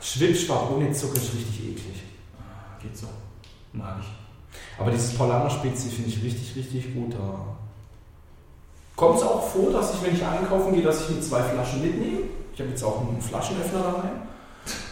Schwipschwapp 0.00 0.70
ohne 0.70 0.90
Zucker 0.92 1.16
ist 1.16 1.34
richtig 1.34 1.70
eklig. 1.70 2.02
Ah, 2.38 2.80
geht 2.82 2.96
so. 2.96 3.08
Mag 3.74 3.96
ich. 4.00 4.08
Aber 4.80 4.90
dieses 4.90 5.14
Paulaner 5.14 5.50
Spezi 5.50 5.90
finde 5.90 6.08
ich 6.08 6.22
richtig, 6.22 6.56
richtig 6.56 6.94
gut. 6.94 7.12
Da 7.12 7.56
kommt 8.96 9.18
es 9.18 9.22
auch 9.22 9.46
vor, 9.48 9.70
dass 9.70 9.94
ich, 9.94 10.02
wenn 10.02 10.14
ich 10.14 10.24
einkaufen 10.24 10.72
gehe, 10.72 10.82
dass 10.82 11.02
ich 11.02 11.16
mir 11.16 11.20
zwei 11.20 11.42
Flaschen 11.42 11.82
mitnehme. 11.82 12.20
Ich 12.54 12.60
habe 12.60 12.70
jetzt 12.70 12.82
auch 12.82 13.00
einen 13.00 13.20
Flaschenöffner 13.20 13.82
dabei. 13.82 14.08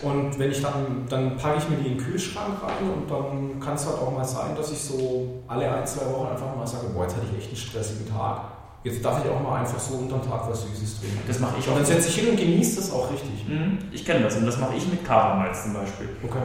Und 0.02 0.38
wenn 0.38 0.50
ich 0.50 0.62
dann, 0.62 1.06
dann 1.08 1.36
packe 1.36 1.58
ich 1.58 1.68
mir 1.68 1.76
die 1.76 1.88
in 1.88 1.98
den 1.98 2.04
Kühlschrank 2.04 2.62
rein 2.62 2.90
und 2.90 3.10
dann 3.10 3.60
kann 3.60 3.74
es 3.74 3.86
halt 3.86 3.98
auch 3.98 4.12
mal 4.12 4.24
sein, 4.24 4.54
dass 4.56 4.70
ich 4.72 4.78
so 4.78 5.42
alle 5.48 5.70
ein, 5.70 5.86
zwei 5.86 6.06
Wochen 6.06 6.28
einfach 6.28 6.54
mal 6.54 6.66
sage, 6.66 6.88
boah, 6.94 7.02
jetzt 7.02 7.16
hatte 7.16 7.26
ich 7.30 7.38
echt 7.38 7.48
einen 7.48 7.56
stressigen 7.56 8.08
Tag. 8.08 8.40
Jetzt 8.84 9.04
darf 9.04 9.24
ich 9.24 9.30
auch 9.30 9.40
mal 9.40 9.60
einfach 9.60 9.80
so 9.80 9.96
unterm 9.96 10.22
Tag 10.22 10.48
was 10.48 10.62
Süßes 10.62 11.00
trinken. 11.00 11.18
Das 11.26 11.40
mache 11.40 11.56
ich 11.58 11.66
auch. 11.66 11.72
Und 11.72 11.78
dann 11.78 11.86
setze 11.86 12.08
ich 12.08 12.14
hin 12.14 12.30
und 12.30 12.36
genieße 12.36 12.76
das 12.76 12.92
auch 12.92 13.10
richtig. 13.10 13.48
Mhm, 13.48 13.78
ich 13.90 14.04
kenne 14.04 14.20
das 14.20 14.36
und 14.36 14.46
das 14.46 14.58
mache 14.58 14.76
ich 14.76 14.86
mit 14.86 15.04
Karamalz 15.04 15.64
zum 15.64 15.74
Beispiel. 15.74 16.08
Okay. 16.22 16.38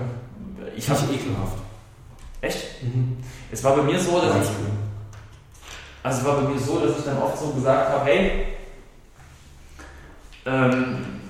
Ich 0.75 0.89
habe 0.89 0.99
ekelhaft. 1.13 1.57
Echt? 2.41 2.83
Mhm. 2.83 3.17
Es 3.51 3.63
war 3.63 3.75
bei 3.75 3.83
mir 3.83 3.99
so, 3.99 4.19
dass 4.19 4.35
ich. 4.49 4.55
Also 6.03 6.21
es 6.21 6.25
war 6.25 6.41
bei 6.41 6.49
mir 6.49 6.59
so, 6.59 6.79
dass 6.79 6.97
ich 6.97 7.05
dann 7.05 7.21
oft 7.21 7.37
so 7.37 7.49
gesagt 7.49 7.91
habe, 7.91 8.05
hey, 8.05 8.45
ähm, 10.47 11.20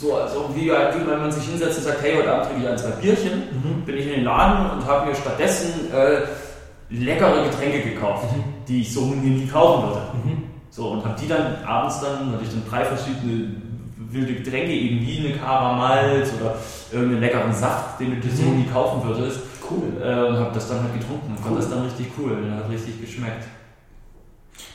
so 0.00 0.16
also 0.16 0.50
wie, 0.54 0.66
wie 0.66 1.06
wenn 1.06 1.20
man 1.20 1.30
sich 1.30 1.44
hinsetzt 1.44 1.78
und 1.78 1.84
sagt, 1.84 2.02
hey, 2.02 2.16
heute 2.16 2.32
Abend 2.32 2.46
trinke 2.46 2.64
ich 2.64 2.70
ein, 2.70 2.78
zwei 2.78 2.90
Bierchen, 2.90 3.42
mhm. 3.52 3.84
bin 3.84 3.96
ich 3.98 4.06
in 4.06 4.12
den 4.12 4.24
Laden 4.24 4.70
und 4.70 4.86
habe 4.86 5.08
mir 5.08 5.14
stattdessen 5.14 5.92
äh, 5.92 6.22
leckere 6.88 7.44
Getränke 7.44 7.80
gekauft, 7.90 8.24
mhm. 8.32 8.44
die 8.66 8.80
ich 8.80 8.92
so 8.92 9.06
nie 9.06 9.46
kaufen 9.46 9.88
würde. 9.88 10.02
Mhm. 10.24 10.42
So, 10.70 10.88
und 10.90 11.04
habe 11.04 11.20
die 11.20 11.28
dann 11.28 11.62
abends 11.64 12.00
dann, 12.00 12.32
hatte 12.32 12.44
ich 12.44 12.50
dann 12.50 12.62
drei 12.68 12.84
verschiedene 12.84 13.56
wilde 14.12 14.34
Getränke, 14.34 14.72
eben 14.72 15.06
wie 15.06 15.18
eine 15.18 15.36
Karamalz 15.36 16.30
oder 16.40 16.56
irgendeinen 16.90 17.20
leckeren 17.20 17.52
Saft, 17.52 18.00
den 18.00 18.14
du 18.14 18.16
dir 18.20 18.34
so 18.34 18.42
mhm. 18.42 18.58
nie 18.58 18.66
kaufen 18.66 19.06
würdest. 19.06 19.40
Cool. 19.70 20.02
Äh, 20.02 20.28
und 20.28 20.36
habe 20.38 20.50
das 20.54 20.68
dann 20.68 20.82
halt 20.82 20.94
getrunken 20.94 21.30
und 21.30 21.38
cool. 21.38 21.44
fand 21.44 21.58
das 21.58 21.70
dann 21.70 21.84
richtig 21.84 22.10
cool. 22.18 22.32
Und 22.32 22.54
hat 22.54 22.68
richtig 22.70 23.00
geschmeckt. 23.00 23.44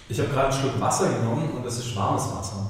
Ich 0.07 0.19
habe 0.19 0.29
gerade 0.29 0.49
einen 0.49 0.53
Schluck 0.53 0.79
Wasser 0.79 1.09
genommen 1.09 1.49
und 1.55 1.65
das 1.65 1.77
ist 1.79 1.95
warmes 1.95 2.23
Wasser. 2.37 2.69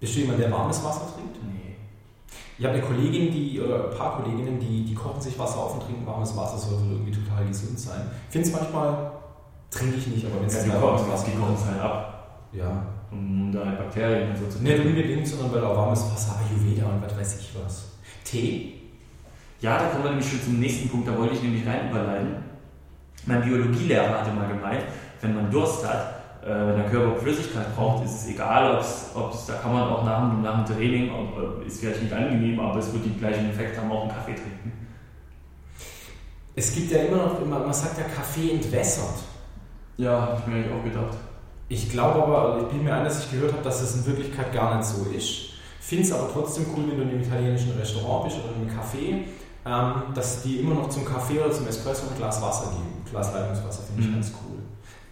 Bist 0.00 0.14
du 0.16 0.20
jemand, 0.20 0.38
der 0.38 0.50
warmes 0.50 0.82
Wasser 0.84 1.06
trinkt? 1.14 1.36
Nee. 1.44 1.76
Ich 2.58 2.64
habe 2.64 2.74
eine 2.74 2.84
Kollegin, 2.84 3.32
die, 3.32 3.60
oder 3.60 3.90
ein 3.90 3.96
paar 3.96 4.20
Kolleginnen, 4.22 4.58
die, 4.60 4.84
die 4.84 4.94
kochen 4.94 5.20
sich 5.20 5.38
Wasser 5.38 5.58
auf 5.58 5.74
und 5.74 5.82
trinken 5.84 6.06
warmes 6.06 6.36
Wasser, 6.36 6.58
soll 6.58 6.80
wohl 6.80 6.92
irgendwie 6.92 7.12
total 7.12 7.46
gesund 7.46 7.78
sein. 7.78 8.02
Ich 8.28 8.32
finde 8.32 8.48
es 8.48 8.54
manchmal, 8.54 9.12
trinke 9.70 9.96
ich 9.96 10.06
nicht, 10.08 10.26
aber 10.26 10.40
wenn 10.40 10.46
es 10.46 10.66
Ja, 10.66 10.82
warmes 10.82 11.08
Wasser 11.08 11.26
die 11.32 11.38
kochen 11.38 11.54
es 11.54 11.64
halt 11.66 11.80
ab, 11.80 12.46
Ja. 12.52 12.86
um 13.10 13.50
da 13.52 13.64
Bakterien 13.64 14.30
und 14.30 14.36
so 14.38 14.46
zu 14.46 14.62
Nicht 14.62 14.84
unbedingt, 14.84 15.26
sondern 15.26 15.52
weil 15.52 15.64
auch 15.64 15.76
warmes 15.76 16.04
Wasser, 16.12 16.36
Ayurveda 16.38 16.86
und 16.86 17.02
was 17.02 17.16
weiß 17.16 17.40
ich 17.40 17.50
was. 17.64 17.84
Tee? 18.24 18.74
Ja, 19.60 19.78
da 19.78 19.88
kommen 19.88 20.04
wir 20.04 20.10
nämlich 20.10 20.28
schon 20.28 20.42
zum 20.42 20.60
nächsten 20.60 20.88
Punkt, 20.88 21.08
da 21.08 21.16
wollte 21.18 21.34
ich 21.34 21.42
nämlich 21.42 21.66
rein 21.66 21.90
überleiten. 21.90 22.36
Mein 23.26 23.42
Biologielehrer 23.42 24.20
hatte 24.20 24.32
mal 24.32 24.48
gemeint, 24.48 24.84
wenn 25.20 25.34
man 25.34 25.50
Durst 25.50 25.86
hat, 25.86 26.17
wenn 26.48 26.76
der 26.76 26.90
Körper 26.90 27.20
Flüssigkeit 27.20 27.74
braucht, 27.76 28.04
ist 28.04 28.22
es 28.22 28.28
egal, 28.28 28.74
ob 29.14 29.32
es, 29.34 29.46
da 29.46 29.54
kann 29.54 29.72
man 29.72 29.82
auch 29.82 30.04
nach, 30.04 30.30
dem- 30.30 30.42
nach 30.42 30.64
dem 30.64 30.76
Training, 30.76 31.10
ist 31.66 31.80
vielleicht 31.80 32.02
nicht 32.02 32.12
angenehm, 32.12 32.58
aber 32.60 32.78
es 32.78 32.92
wird 32.92 33.04
den 33.04 33.18
gleichen 33.18 33.50
Effekt 33.50 33.78
haben, 33.78 33.90
auch 33.90 34.02
einen 34.02 34.10
Kaffee 34.10 34.34
trinken. 34.34 34.72
Es 36.54 36.74
gibt 36.74 36.90
ja 36.90 36.98
immer 37.02 37.18
noch, 37.18 37.40
immer, 37.42 37.60
man 37.60 37.72
sagt 37.72 37.98
ja, 37.98 38.04
Kaffee 38.04 38.52
entwässert. 38.52 39.14
Ja, 39.96 40.20
habe 40.20 40.40
ich 40.40 40.46
mir 40.46 40.54
eigentlich 40.56 40.72
auch 40.72 40.84
gedacht. 40.84 41.16
Ich 41.68 41.90
glaube 41.90 42.22
aber, 42.22 42.60
ich 42.62 42.68
bin 42.68 42.82
mir 42.84 42.94
ein, 42.94 43.04
dass 43.04 43.24
ich 43.24 43.30
gehört 43.30 43.52
habe, 43.52 43.62
dass 43.62 43.80
es 43.82 43.96
in 43.96 44.06
Wirklichkeit 44.06 44.52
gar 44.52 44.76
nicht 44.76 44.86
so 44.86 45.04
ist. 45.10 45.50
Finde 45.80 46.04
es 46.04 46.12
aber 46.12 46.30
trotzdem 46.32 46.66
cool, 46.76 46.84
wenn 46.88 46.96
du 46.96 47.02
in 47.04 47.08
einem 47.10 47.20
italienischen 47.22 47.72
Restaurant 47.78 48.24
bist 48.24 48.36
oder 48.38 48.54
in 48.56 48.68
einem 48.68 48.78
Café, 48.78 49.24
ähm, 49.66 50.14
dass 50.14 50.42
die 50.42 50.56
immer 50.60 50.74
noch 50.74 50.88
zum 50.88 51.04
Kaffee 51.04 51.38
oder 51.38 51.52
zum 51.52 51.66
Espresso 51.66 52.06
ein 52.10 52.16
Glas 52.16 52.40
Wasser 52.42 52.70
geben. 52.70 53.02
Glas 53.10 53.32
Leitungswasser 53.34 53.82
finde 53.84 54.02
ich 54.02 54.08
Mhm. 54.08 54.14
ganz 54.14 54.32
cool. 54.42 54.58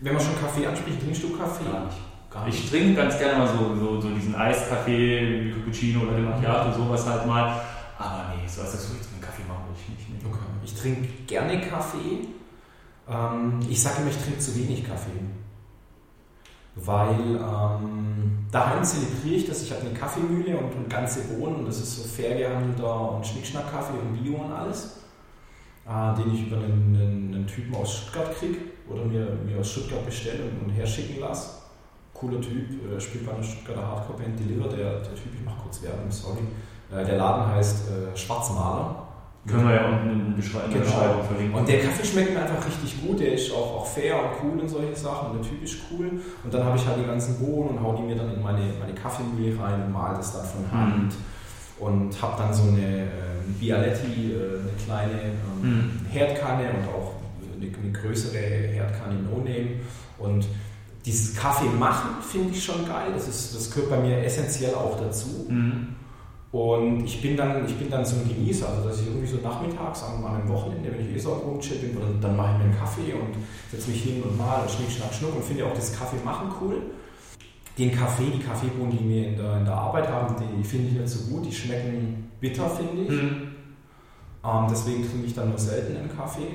Wenn 0.00 0.14
man 0.14 0.22
schon 0.22 0.38
Kaffee 0.40 0.66
anspricht, 0.66 1.00
trinkst 1.00 1.22
du 1.22 1.36
Kaffee? 1.36 1.64
Gar 1.64 1.84
nicht. 1.86 1.96
Gar 2.30 2.48
Ich 2.48 2.70
trinke 2.70 2.94
ganz 2.94 3.18
gerne 3.18 3.38
mal 3.38 3.48
so, 3.48 3.74
so, 3.74 4.00
so 4.00 4.10
diesen 4.10 4.34
Eiskaffee, 4.34 5.52
Cappuccino 5.52 6.00
oder 6.02 6.16
den 6.16 6.24
Macchiato, 6.24 6.76
sowas 6.76 7.06
halt 7.06 7.26
mal. 7.26 7.60
Aber 7.98 8.34
nee, 8.34 8.46
so 8.46 8.60
als 8.60 8.72
das 8.72 8.88
so 8.88 8.94
jetzt 8.94 9.10
mit 9.12 9.22
Kaffee 9.22 9.44
machen 9.48 9.64
will 9.68 9.76
ich 9.80 9.88
nicht. 9.88 10.10
Nee. 10.10 10.28
Okay. 10.28 10.44
Ich 10.64 10.74
trinke 10.74 11.08
gerne 11.26 11.60
Kaffee. 11.62 12.28
Ähm, 13.08 13.60
ich 13.68 13.80
sage 13.80 14.02
immer, 14.02 14.10
ich 14.10 14.18
trinke 14.18 14.38
zu 14.38 14.54
wenig 14.56 14.86
Kaffee. 14.86 15.10
Weil 16.74 17.36
ähm, 17.36 18.46
daheim 18.52 18.84
zelebriere 18.84 19.36
ich 19.36 19.46
das. 19.46 19.62
Ich 19.62 19.70
habe 19.70 19.80
eine 19.80 19.94
Kaffeemühle 19.94 20.58
und, 20.58 20.74
und 20.74 20.90
ganze 20.90 21.20
Bohnen. 21.22 21.56
Und 21.56 21.66
das 21.66 21.78
ist 21.78 21.96
so 21.96 22.08
fair 22.08 22.36
gehandelter 22.36 23.12
und 23.12 23.26
Schnickschnack-Kaffee 23.26 23.98
und 23.98 24.22
Bio 24.22 24.34
und 24.34 24.52
alles. 24.52 24.95
Äh, 25.88 26.16
den 26.16 26.34
ich 26.34 26.48
über 26.48 26.56
einen, 26.56 26.96
einen, 26.96 27.34
einen 27.34 27.46
Typen 27.46 27.74
aus 27.76 27.98
Stuttgart 27.98 28.34
kriege 28.36 28.58
oder 28.90 29.04
mir, 29.04 29.38
mir 29.46 29.60
aus 29.60 29.70
Stuttgart 29.70 30.04
bestelle 30.04 30.42
und, 30.42 30.66
und 30.66 30.70
herschicken 30.70 31.20
lasse. 31.20 31.50
Cooler 32.12 32.40
Typ, 32.40 32.92
äh, 32.92 33.00
spielt 33.00 33.24
bei 33.24 33.32
einer 33.32 33.42
Stuttgarter 33.42 33.86
Hardcore-Band 33.86 34.40
Deliver. 34.40 34.68
Der, 34.68 34.98
der 34.98 35.14
Typ, 35.14 35.32
ich 35.32 35.44
mache 35.44 35.60
kurz 35.62 35.80
Werbung, 35.82 36.10
sorry. 36.10 36.40
Äh, 36.90 37.04
der 37.04 37.18
Laden 37.18 37.54
heißt 37.54 37.84
äh, 37.88 38.16
Schwarzmaler. 38.16 39.02
Können 39.46 39.68
wir 39.68 39.76
ja 39.76 39.88
unten 39.88 40.10
in 40.10 40.34
der 40.34 40.62
Genau. 40.68 40.84
Beschreibung 40.84 41.22
verlinken. 41.22 41.54
Und 41.54 41.68
der 41.68 41.80
Kaffee 41.80 42.04
schmeckt 42.04 42.34
mir 42.34 42.40
einfach 42.42 42.66
richtig 42.66 43.06
gut. 43.06 43.20
Der 43.20 43.34
ist 43.34 43.52
auch, 43.52 43.76
auch 43.76 43.86
fair 43.86 44.16
und 44.16 44.30
cool 44.42 44.60
und 44.60 44.68
solche 44.68 44.96
Sachen. 44.96 45.30
Und 45.30 45.44
der 45.44 45.48
Typ 45.48 45.62
ist 45.62 45.76
cool. 45.92 46.10
Und 46.42 46.52
dann 46.52 46.64
habe 46.64 46.76
ich 46.76 46.84
halt 46.84 46.98
die 46.98 47.06
ganzen 47.06 47.38
Bohnen 47.38 47.78
und 47.78 47.80
hau 47.80 47.94
die 47.94 48.02
mir 48.02 48.16
dann 48.16 48.34
in 48.34 48.42
meine, 48.42 48.72
meine 48.80 48.92
Kaffeemühle 48.92 49.56
rein 49.62 49.84
und 49.84 49.92
mal 49.92 50.14
das 50.16 50.32
dann 50.32 50.46
von 50.46 50.72
Hand. 50.72 51.14
Und 51.78 52.20
habe 52.20 52.42
dann 52.42 52.52
so 52.52 52.64
eine 52.64 53.06
ähm, 53.46 53.54
Bialetti, 53.60 54.32
äh, 54.32 54.60
eine 54.60 54.70
kleine 54.84 55.22
ähm, 55.22 55.62
Mhm. 55.62 55.90
Herdkanne 56.10 56.70
und 56.70 56.88
auch 56.88 57.14
eine, 57.56 57.66
eine 57.66 57.92
größere 57.92 58.38
Herdkanne 58.38 59.14
No 59.22 59.38
Name. 59.38 59.80
Und 60.18 60.46
dieses 61.04 61.34
Kaffee 61.36 61.68
machen 61.78 62.10
finde 62.20 62.50
ich 62.52 62.64
schon 62.64 62.86
geil. 62.86 63.12
Das, 63.14 63.28
ist, 63.28 63.54
das 63.54 63.70
gehört 63.70 63.90
bei 63.90 63.98
mir 64.00 64.18
essentiell 64.24 64.74
auch 64.74 64.98
dazu. 65.00 65.46
Mhm. 65.48 65.88
Und 66.52 67.04
ich 67.04 67.20
bin 67.20 67.36
dann, 67.36 67.66
ich 67.66 67.74
bin 67.74 67.90
dann 67.90 68.04
so 68.04 68.16
ein 68.16 68.28
Genießer, 68.28 68.68
also 68.68 68.88
dass 68.88 69.00
ich 69.00 69.08
irgendwie 69.08 69.26
so 69.26 69.38
nachmittags 69.42 70.02
am, 70.04 70.24
an 70.24 70.36
einem 70.36 70.48
Wochenende, 70.48 70.90
wenn 70.90 71.06
ich 71.08 71.14
eh 71.14 71.18
so 71.18 71.34
Rumchill 71.34 71.78
bin, 71.78 72.00
dann, 72.00 72.20
dann 72.20 72.36
mache 72.36 72.52
ich 72.52 72.58
mir 72.58 72.64
einen 72.64 72.78
Kaffee 72.78 73.12
und 73.12 73.34
setze 73.70 73.90
mich 73.90 74.02
hin 74.02 74.22
und 74.22 74.38
mal 74.38 74.62
und 74.62 74.70
schnick, 74.70 74.90
schnack, 74.90 75.12
schnuck 75.12 75.36
und 75.36 75.44
finde 75.44 75.66
auch 75.66 75.74
das 75.74 75.92
Kaffee 75.98 76.16
machen 76.24 76.48
cool. 76.60 76.76
Den 77.78 77.92
Kaffee, 77.94 78.30
die 78.34 78.42
Kaffeebohnen, 78.42 78.96
die 78.96 79.08
wir 79.08 79.28
in 79.28 79.36
der, 79.36 79.58
in 79.58 79.64
der 79.64 79.74
Arbeit 79.74 80.08
haben, 80.08 80.34
die 80.58 80.64
finde 80.64 80.88
ich 80.88 80.94
nicht 80.94 81.08
so 81.08 81.30
gut, 81.30 81.44
die 81.46 81.52
schmecken 81.52 82.30
bitter, 82.40 82.68
finde 82.70 83.02
ich. 83.02 83.10
Mhm. 83.10 83.48
Ähm, 84.44 84.66
deswegen 84.70 85.08
trinke 85.08 85.26
ich 85.26 85.34
dann 85.34 85.48
nur 85.50 85.58
selten 85.58 85.96
einen 85.96 86.16
Kaffee. 86.16 86.48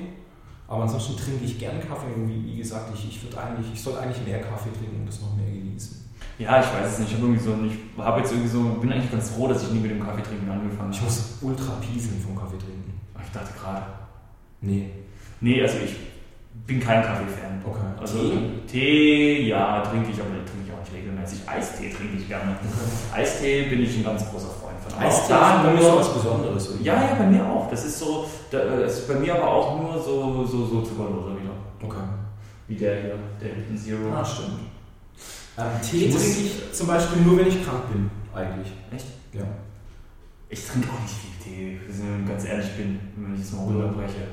Aber 0.66 0.82
ansonsten 0.82 1.16
trinke 1.16 1.44
ich 1.44 1.58
gern 1.58 1.78
Kaffee 1.80 2.12
und 2.16 2.28
wie, 2.28 2.52
wie 2.52 2.56
gesagt, 2.58 2.90
ich, 2.94 3.08
ich, 3.08 3.38
eigentlich, 3.38 3.66
ich 3.72 3.80
soll 3.80 3.98
eigentlich 3.98 4.26
mehr 4.26 4.40
Kaffee 4.40 4.70
trinken 4.72 5.00
und 5.00 5.06
das 5.06 5.20
noch 5.20 5.36
mehr 5.36 5.50
genießen. 5.50 6.02
Ja, 6.38 6.60
ich 6.60 6.66
weiß 6.66 6.92
es 6.94 6.98
nicht. 7.00 7.10
Ich 7.10 7.16
habe 7.18 7.26
irgendwie 7.26 7.44
so, 7.44 7.54
ich 7.66 8.04
habe 8.04 8.20
jetzt 8.20 8.32
irgendwie 8.32 8.48
so, 8.48 8.62
bin 8.80 8.90
eigentlich 8.92 9.10
ganz 9.12 9.30
froh, 9.30 9.48
dass 9.48 9.62
ich 9.64 9.70
nie 9.70 9.80
mit 9.80 9.90
dem 9.90 10.02
Kaffeetrinken 10.02 10.48
angefangen 10.50 10.90
Ich 10.90 10.98
habe. 10.98 11.06
muss 11.06 11.38
ultra 11.42 11.74
pieseln 11.74 12.18
vom 12.20 12.36
Kaffee 12.36 12.58
trinken. 12.58 12.94
Ich 13.22 13.30
dachte 13.32 13.52
gerade. 13.58 13.82
Nee. 14.62 14.90
Nee, 15.40 15.60
also 15.62 15.76
ich 15.84 15.94
bin 16.66 16.80
kein 16.80 17.02
Kaffee-Fan. 17.02 17.60
Okay. 17.64 17.80
Also 18.00 18.18
Tee? 18.30 18.38
Tee, 18.66 19.48
ja, 19.48 19.82
trinke 19.82 20.10
ich, 20.10 20.20
aber 20.20 20.30
den 20.30 20.46
trinke 20.46 20.61
ich 20.84 20.90
auch 20.90 20.96
regelmäßig. 20.96 21.40
Eistee 21.46 21.90
trinke 21.90 22.16
ich 22.18 22.28
gerne. 22.28 22.56
Eistee 23.14 23.68
bin 23.68 23.82
ich 23.82 23.96
ein 23.98 24.04
ganz 24.04 24.28
großer 24.30 24.48
Freund 24.48 24.78
von. 24.84 24.92
Aber 24.94 25.06
Eistee 25.06 25.34
auch 25.34 25.38
da 25.40 25.56
ist 25.56 25.62
bei 25.62 25.72
mir 25.72 25.82
so 25.82 25.96
was 25.96 26.14
Besonderes. 26.14 26.70
oder? 26.70 26.80
Ja, 26.82 26.94
ja, 26.94 27.14
bei 27.18 27.26
mir 27.26 27.46
auch. 27.46 27.70
Das 27.70 27.84
ist 27.84 27.98
so, 27.98 28.26
das 28.50 28.98
ist 28.98 29.08
bei 29.08 29.14
mir 29.14 29.34
aber 29.34 29.48
auch 29.48 29.80
nur 29.80 30.02
so, 30.02 30.44
so, 30.44 30.66
so 30.66 30.82
zuckerloser 30.82 31.36
wieder. 31.40 31.52
Okay. 31.82 32.04
Wie 32.68 32.76
der 32.76 33.00
hier, 33.00 33.18
der 33.40 33.54
Hidden 33.54 33.76
Zero. 33.76 34.12
Ah, 34.14 34.24
stimmt. 34.24 34.60
Ähm, 35.58 35.64
Tee 35.82 36.10
trinke 36.10 36.40
ich 36.40 36.72
zum 36.72 36.86
Beispiel 36.86 37.22
nur, 37.22 37.38
wenn 37.38 37.46
ich 37.48 37.64
krank 37.64 37.82
bin, 37.92 38.10
eigentlich. 38.34 38.72
Echt? 38.94 39.06
Ja. 39.32 39.42
Ich 40.48 40.66
trinke 40.66 40.88
auch 40.88 41.00
nicht 41.02 41.14
viel 41.14 41.44
Tee, 41.44 41.80
wenn 41.88 42.22
ich 42.22 42.28
ganz 42.28 42.44
ehrlich 42.44 42.70
bin, 42.76 42.98
wenn 43.16 43.34
ich 43.34 43.42
es 43.42 43.52
mal 43.52 43.64
runterbreche. 43.64 44.28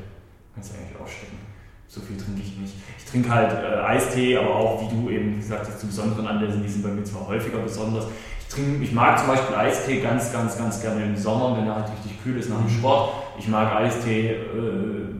Kannst 0.53 0.71
du 0.71 0.77
eigentlich 0.77 0.99
ausstecken. 1.01 1.48
So 1.89 2.01
viel 2.01 2.17
trinke 2.17 2.41
ich 2.41 2.55
nicht. 2.55 2.75
Ich 2.99 3.05
trinke 3.05 3.33
halt 3.33 3.51
äh, 3.51 3.81
Eistee, 3.81 4.37
aber 4.37 4.53
auch, 4.55 4.79
wie 4.79 4.95
du 4.95 5.09
eben 5.09 5.35
gesagt 5.35 5.65
hast, 5.67 5.79
zu 5.79 5.87
besonderen 5.87 6.27
Anlässen, 6.27 6.61
die 6.61 6.69
sind 6.69 6.83
bei 6.83 6.89
mir 6.89 7.03
zwar 7.03 7.27
häufiger 7.27 7.57
besonders. 7.57 8.05
Ich, 8.41 8.47
trinke, 8.47 8.83
ich 8.83 8.91
mag 8.91 9.17
zum 9.17 9.27
Beispiel 9.27 9.55
Eistee 9.55 9.99
ganz, 9.99 10.31
ganz, 10.31 10.55
ganz 10.55 10.81
gerne 10.83 11.03
im 11.03 11.17
Sommer, 11.17 11.57
wenn 11.57 11.65
er 11.65 11.75
halt 11.75 11.91
richtig 11.91 12.21
kühl 12.21 12.37
ist 12.37 12.47
nach 12.51 12.59
dem 12.59 12.69
Sport. 12.69 13.13
Ich 13.39 13.47
mag 13.47 13.75
Eistee, 13.75 14.33
äh, 14.33 14.37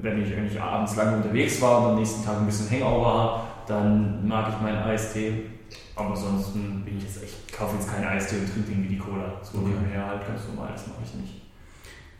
wenn 0.03 0.21
ich 0.21 0.31
eigentlich 0.35 0.61
abends 0.61 0.95
lange 0.95 1.17
unterwegs 1.17 1.59
war 1.59 1.79
und 1.79 1.85
am 1.91 1.95
nächsten 1.95 2.23
Tag 2.23 2.37
ein 2.37 2.45
bisschen 2.45 2.69
Hangover 2.69 3.13
habe, 3.13 3.41
dann 3.67 4.27
mag 4.27 4.49
ich 4.49 4.61
meinen 4.61 4.77
Eistee. 4.83 5.45
Aber 5.95 6.11
ansonsten 6.11 6.83
bin 6.85 6.97
ich 6.97 7.03
jetzt 7.03 7.23
echt, 7.23 7.51
kaufe 7.51 7.77
jetzt 7.77 7.91
keinen 7.91 8.07
Eistee 8.07 8.37
und 8.37 8.53
trinke 8.53 8.69
den 8.71 8.83
wie 8.83 8.89
die 8.89 8.99
Cola. 8.99 9.33
So 9.41 9.57
Okay. 9.57 9.69
nebenher 9.69 10.05
halt 10.05 10.27
ganz 10.27 10.41
normal, 10.47 10.69
das 10.71 10.85
mache 10.87 11.01
ich 11.03 11.13
nicht. 11.15 11.41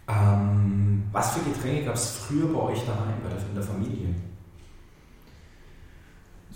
Ähm, 0.07 1.03
was 1.11 1.33
für 1.33 1.47
Getränke 1.47 1.85
gab 1.85 1.93
es 1.93 2.17
früher 2.17 2.51
bei 2.51 2.59
euch 2.59 2.79
daheim, 2.83 3.21
bei 3.23 3.29
der, 3.29 3.37
in 3.47 3.53
der 3.53 3.63
Familie? 3.63 4.07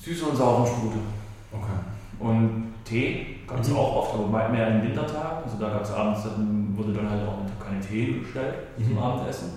Süße 0.03 0.25
und 0.25 0.35
sauren 0.35 0.65
Sprudel. 0.67 0.99
Okay. 1.51 1.79
Und 2.19 2.73
Tee 2.83 3.37
gab 3.47 3.59
es 3.59 3.69
Mhm. 3.69 3.77
auch 3.77 3.95
oft, 3.97 4.13
aber 4.15 4.27
me- 4.27 4.49
mehr 4.49 4.69
den 4.71 4.83
Wintertagen. 4.83 5.43
Also 5.45 5.57
da 5.59 5.69
gab 5.69 5.83
es 5.83 5.91
abends, 5.91 6.23
dann 6.23 6.73
wurde 6.75 6.93
dann 6.93 7.09
halt 7.09 7.27
auch 7.27 7.37
keine 7.63 7.79
Tee 7.79 8.19
bestellt 8.19 8.55
zum 8.77 8.93
Mhm. 8.93 8.99
Abendessen. 8.99 9.49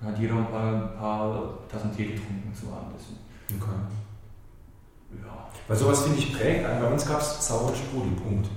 Dann 0.00 0.12
hat 0.12 0.18
jeder 0.18 0.34
ein 0.34 0.46
paar, 0.46 0.72
ein 0.72 0.98
paar 0.98 1.44
Tassen 1.70 1.94
Tee 1.94 2.06
getrunken 2.06 2.52
zum 2.54 2.72
Abendessen. 2.72 3.18
okay. 3.50 3.76
Ja. 5.22 5.46
Weil 5.68 5.76
sowas 5.76 6.02
finde 6.02 6.18
ich 6.18 6.32
prägt. 6.34 6.64
einen. 6.64 6.80
Bei 6.80 6.90
uns 6.90 7.06
gab 7.06 7.20
es 7.20 7.46
sauren 7.46 7.74
Sprudel, 7.74 8.12
Punkt. 8.12 8.48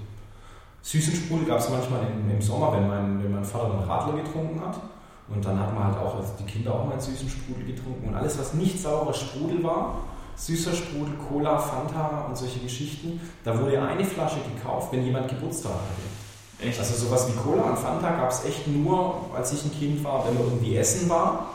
Süßen 0.82 1.14
Sprudel 1.16 1.46
gab 1.48 1.60
es 1.60 1.70
manchmal 1.70 2.02
im, 2.08 2.30
im 2.30 2.42
Sommer, 2.42 2.74
wenn 2.74 2.88
mein, 2.88 3.22
wenn 3.24 3.32
mein 3.34 3.44
Vater 3.44 3.70
dann 3.70 3.80
Radler 3.90 4.22
getrunken 4.24 4.62
hat. 4.62 4.80
Und 5.28 5.44
dann 5.44 5.60
hat 5.60 5.74
man 5.74 5.86
halt 5.86 5.98
auch, 5.98 6.16
also 6.16 6.34
die 6.40 6.44
Kinder 6.46 6.74
auch 6.76 6.86
mal 6.86 6.92
einen 6.94 7.02
süßen 7.02 7.28
Sprudel 7.28 7.66
getrunken. 7.66 8.08
Und 8.10 8.16
alles, 8.16 8.38
was 8.40 8.54
nicht 8.54 8.80
saurer 8.80 9.14
Sprudel 9.14 9.64
war, 9.64 9.96
süßer 10.36 10.74
Sprudel, 10.74 11.16
Cola, 11.30 11.58
Fanta 11.58 12.26
und 12.28 12.38
solche 12.38 12.60
Geschichten, 12.60 13.20
da 13.44 13.60
wurde 13.60 13.82
eine 13.82 14.04
Flasche 14.04 14.38
gekauft, 14.56 14.92
wenn 14.92 15.04
jemand 15.04 15.28
Geburtstag 15.30 15.72
hatte. 15.72 16.68
Echt? 16.68 16.80
Also 16.80 17.06
sowas 17.06 17.28
wie 17.28 17.34
Cola 17.34 17.64
und 17.64 17.78
Fanta 17.78 18.10
gab 18.12 18.32
es 18.32 18.46
echt 18.46 18.68
nur, 18.68 19.30
als 19.36 19.54
ich 19.54 19.66
ein 19.66 19.72
Kind 19.72 20.04
war, 20.04 20.26
wenn 20.26 20.36
man 20.36 20.44
irgendwie 20.44 20.78
essen 20.78 21.10
war 21.10 21.48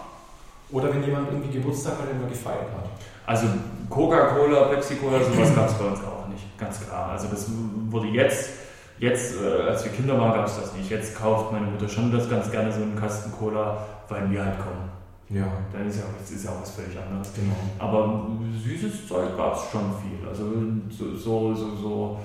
oder 0.71 0.93
wenn 0.93 1.03
jemand 1.05 1.29
irgendwie 1.29 1.59
Geburtstag 1.59 1.95
hatte, 1.99 2.09
den 2.09 2.21
man 2.21 2.31
gefeiert 2.31 2.69
hat. 2.77 2.89
Also 3.27 3.47
Coca-Cola, 3.89 4.65
Pepsi-Cola, 4.65 5.19
sowas 5.23 5.55
gab 5.55 5.69
es 5.69 5.75
bei 5.75 5.85
uns 5.85 6.01
auch 6.01 6.29
nicht, 6.29 6.59
ganz 6.59 6.81
klar. 6.81 7.11
Also 7.11 7.29
das 7.29 7.47
wurde 7.89 8.09
jetzt, 8.09 8.51
jetzt 8.99 9.35
äh, 9.41 9.69
als 9.69 9.85
wir 9.85 9.93
Kinder 9.93 10.19
waren, 10.19 10.33
gab 10.33 10.47
es 10.47 10.57
das 10.57 10.75
nicht. 10.75 10.91
Jetzt 10.91 11.17
kauft 11.17 11.53
meine 11.53 11.67
Mutter 11.67 11.89
schon 11.89 12.13
das 12.13 12.29
ganz 12.29 12.51
gerne 12.51 12.73
so 12.73 12.83
einen 12.83 12.97
Kasten 12.97 13.33
Cola, 13.33 13.87
weil 14.09 14.31
wir 14.31 14.45
halt 14.45 14.59
kommen. 14.59 14.91
Ja, 15.31 15.47
Dann 15.73 15.87
ist 15.87 15.99
ja, 15.99 16.05
das 16.19 16.31
ist 16.31 16.45
ja 16.45 16.51
auch 16.51 16.63
was 16.63 16.71
völlig 16.71 16.99
anderes. 16.99 17.33
genau. 17.35 17.55
Aber 17.79 18.29
süßes 18.63 19.07
Zeug 19.07 19.37
gab 19.37 19.55
es 19.55 19.71
schon 19.71 19.95
viel. 20.03 20.29
Also 20.29 20.53
so, 20.91 21.17
so, 21.17 21.55
so, 21.55 21.77
so 21.77 22.21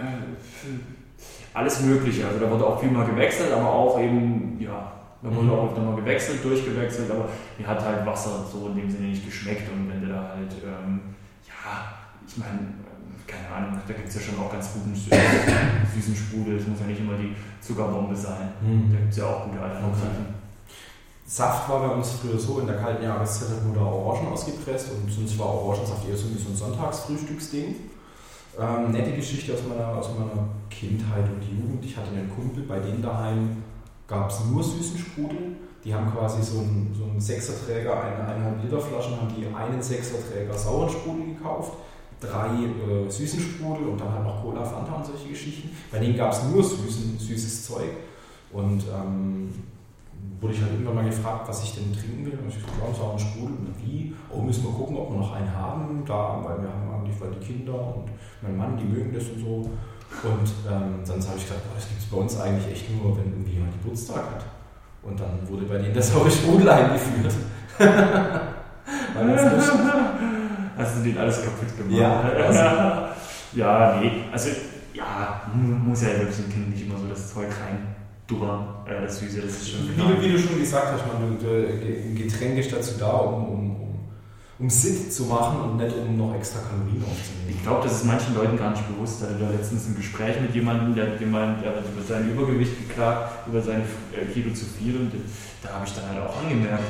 äh, 0.00 1.54
alles 1.54 1.80
Mögliche. 1.80 2.26
Also 2.26 2.38
da 2.38 2.50
wurde 2.50 2.66
auch 2.66 2.80
viel 2.80 2.90
mal 2.90 3.06
gewechselt, 3.06 3.52
aber 3.52 3.68
auch 3.68 3.98
eben, 3.98 4.56
ja, 4.60 4.92
Da 5.22 5.34
wurde 5.34 5.46
mhm. 5.46 5.52
auch 5.52 5.76
nochmal 5.76 5.96
gewechselt, 5.96 6.44
durchgewechselt, 6.44 7.10
aber 7.10 7.28
mir 7.58 7.66
hat 7.66 7.80
halt 7.84 8.06
Wasser 8.06 8.44
so 8.50 8.68
in 8.68 8.76
dem 8.76 8.90
Sinne 8.90 9.08
nicht 9.08 9.24
geschmeckt 9.24 9.70
und 9.72 9.88
wenn 9.88 10.00
du 10.02 10.08
da 10.08 10.34
halt, 10.34 10.52
ähm, 10.64 11.00
ja, 11.46 11.94
ich 12.26 12.36
meine, 12.38 12.58
keine 13.26 13.48
Ahnung, 13.54 13.80
da 13.86 13.94
gibt 13.94 14.08
es 14.08 14.14
ja 14.16 14.20
schon 14.20 14.38
auch 14.40 14.50
ganz 14.50 14.72
guten 14.72 14.94
süßen 14.94 16.16
Sprudel, 16.16 16.56
es 16.56 16.66
muss 16.66 16.80
ja 16.80 16.86
nicht 16.86 17.00
immer 17.00 17.16
die 17.16 17.34
Zuckerbombe 17.60 18.16
sein. 18.16 18.48
Mhm. 18.60 18.92
Da 18.92 18.98
gibt 18.98 19.12
es 19.12 19.18
ja 19.18 19.26
auch 19.26 19.44
gute 19.44 19.60
Alternativen. 19.60 20.41
Saft 21.32 21.66
war 21.70 21.88
bei 21.88 21.94
uns 21.94 22.10
früher 22.10 22.38
so, 22.38 22.60
in 22.60 22.66
der 22.66 22.76
kalten 22.76 23.02
Jahreszeit 23.04 23.64
wurde 23.64 23.80
Orangen 23.80 24.30
ausgepresst 24.30 24.88
und 24.92 25.10
sonst 25.10 25.38
war 25.38 25.46
Orangensaft 25.46 26.06
eher 26.06 26.14
so 26.14 26.26
wie 26.28 26.38
so 26.38 26.50
ein 26.50 26.56
Sonntagsfrühstücksding. 26.56 27.74
Ähm, 28.60 28.90
nette 28.90 29.12
Geschichte 29.12 29.54
aus 29.54 29.60
meiner, 29.66 29.96
aus 29.96 30.10
meiner 30.10 30.46
Kindheit 30.68 31.24
und 31.24 31.42
Jugend. 31.42 31.82
Ich 31.86 31.96
hatte 31.96 32.10
einen 32.10 32.28
Kumpel, 32.28 32.64
bei 32.64 32.80
dem 32.80 33.00
daheim 33.00 33.62
gab 34.06 34.28
es 34.28 34.44
nur 34.44 34.62
süßen 34.62 34.98
Sprudel. 34.98 35.56
Die 35.82 35.94
haben 35.94 36.12
quasi 36.12 36.42
so 36.42 36.58
einen, 36.58 36.94
so 36.94 37.04
einen 37.04 37.18
Sechserträger, 37.18 37.98
eine 37.98 38.28
eineinhalb 38.28 38.62
Liter 38.62 38.78
Flaschen, 38.78 39.16
haben 39.16 39.34
die 39.34 39.46
einen 39.46 39.82
Sechserträger 39.82 40.52
sauren 40.52 40.90
Sprudel 40.90 41.34
gekauft, 41.34 41.78
drei 42.20 42.48
äh, 42.48 43.08
süßen 43.08 43.40
Sprudel 43.40 43.88
und 43.88 43.98
dann 43.98 44.12
halt 44.12 44.24
noch 44.24 44.42
Cola, 44.42 44.62
Fanta 44.66 44.96
und 44.96 45.06
solche 45.06 45.30
Geschichten. 45.30 45.70
Bei 45.90 45.98
denen 45.98 46.14
gab 46.14 46.32
es 46.32 46.42
nur 46.42 46.62
süßen, 46.62 47.18
süßes 47.18 47.64
Zeug. 47.64 47.88
Und 48.52 48.84
ähm, 48.94 49.48
wurde 50.40 50.54
ich 50.54 50.60
halt 50.60 50.72
irgendwann 50.72 50.96
mal 50.96 51.04
gefragt, 51.04 51.48
was 51.48 51.62
ich 51.62 51.74
denn 51.74 51.92
trinken 51.92 52.26
will. 52.26 52.38
Und 52.38 52.48
ich 52.48 52.56
gesagt, 52.56 52.72
ja, 52.80 52.94
sauren 52.94 53.18
Sprudel. 53.18 53.56
Und 53.56 53.74
wie? 53.78 54.14
Oh, 54.28 54.42
müssen 54.42 54.64
wir 54.64 54.72
gucken, 54.72 54.96
ob 54.96 55.10
wir 55.10 55.18
noch 55.18 55.34
einen 55.34 55.54
haben. 55.54 56.04
Da, 56.04 56.40
weil 56.42 56.62
wir 56.62 56.68
haben 56.68 56.90
eigentlich 56.92 57.20
weil 57.20 57.30
die 57.30 57.46
Kinder 57.46 57.74
und 57.74 58.10
mein 58.42 58.56
Mann, 58.56 58.76
die 58.76 58.84
mögen 58.84 59.12
das 59.12 59.28
und 59.28 59.40
so. 59.40 59.70
Und 60.22 60.52
ähm, 60.68 61.00
dann 61.06 61.26
habe 61.26 61.38
ich 61.38 61.44
gesagt, 61.44 61.64
boah, 61.64 61.76
das 61.76 61.88
gibt 61.88 62.00
es 62.00 62.06
bei 62.06 62.16
uns 62.16 62.40
eigentlich 62.40 62.72
echt 62.72 62.90
nur, 62.90 63.16
wenn 63.16 63.32
irgendwie 63.32 63.52
jemand 63.52 63.72
Geburtstag 63.80 64.22
hat. 64.22 64.44
Und 65.02 65.18
dann 65.18 65.48
wurde 65.48 65.64
bei 65.64 65.78
denen 65.78 65.94
das 65.94 66.12
saure 66.12 66.30
Sprudel 66.30 66.68
eingeführt. 66.68 67.34
Hast 70.76 70.96
du 70.96 71.02
den 71.02 71.18
alles 71.18 71.42
kaputt 71.42 71.76
gemacht? 71.76 72.00
Ja. 72.00 72.20
Also, 72.20 72.60
ja, 73.54 74.00
nee. 74.00 74.24
Also, 74.32 74.50
ja, 74.92 75.42
muss 75.54 76.02
ja 76.02 76.08
wirklich 76.08 76.36
dem 76.36 76.50
Kind 76.50 76.70
nicht 76.70 76.86
immer 76.86 76.98
so 76.98 77.06
das 77.06 77.32
Zeug 77.32 77.48
rein 77.48 78.01
dummern, 78.32 78.66
äh, 78.86 79.02
das 79.02 79.18
Süße, 79.18 79.40
das 79.40 79.52
ist 79.52 79.70
schon 79.70 79.88
wie, 79.88 80.00
du, 80.00 80.22
wie 80.22 80.32
du 80.32 80.38
schon 80.38 80.58
gesagt 80.58 80.92
hast, 80.92 81.06
man, 81.06 81.38
ein 81.38 82.14
Getränk 82.16 82.58
ist 82.58 82.72
dazu 82.72 82.92
da, 82.98 83.10
um, 83.10 83.48
um 83.48 83.82
um 84.62 84.70
Sit 84.70 85.12
zu 85.12 85.24
machen 85.24 85.60
und 85.60 85.76
nicht 85.78 85.96
um 85.96 86.16
noch 86.16 86.34
extra 86.36 86.60
Kalorien 86.60 87.02
aufzunehmen. 87.02 87.48
Ich 87.50 87.62
glaube, 87.64 87.82
das 87.82 87.94
ist 87.94 88.04
manchen 88.04 88.32
Leuten 88.34 88.56
gar 88.56 88.70
nicht 88.70 88.86
bewusst. 88.86 89.20
Ich 89.20 89.28
hatte 89.28 89.42
da 89.42 89.50
letztens 89.50 89.88
ein 89.88 89.96
Gespräch 89.96 90.40
mit 90.40 90.54
jemandem, 90.54 90.94
der 90.94 91.10
hat 91.10 91.18
gemeint, 91.18 91.64
der 91.64 91.74
hat 91.74 91.84
über 91.84 92.02
sein 92.06 92.30
Übergewicht 92.30 92.88
geklagt, 92.88 93.48
über 93.48 93.60
seine 93.60 93.82
äh, 94.14 94.24
Kilo 94.32 94.54
zu 94.54 94.64
viel 94.64 94.94
und 94.96 95.12
da 95.62 95.74
habe 95.74 95.84
ich 95.84 95.92
dann 95.94 96.08
halt 96.08 96.28
auch 96.28 96.40
angemerkt, 96.42 96.84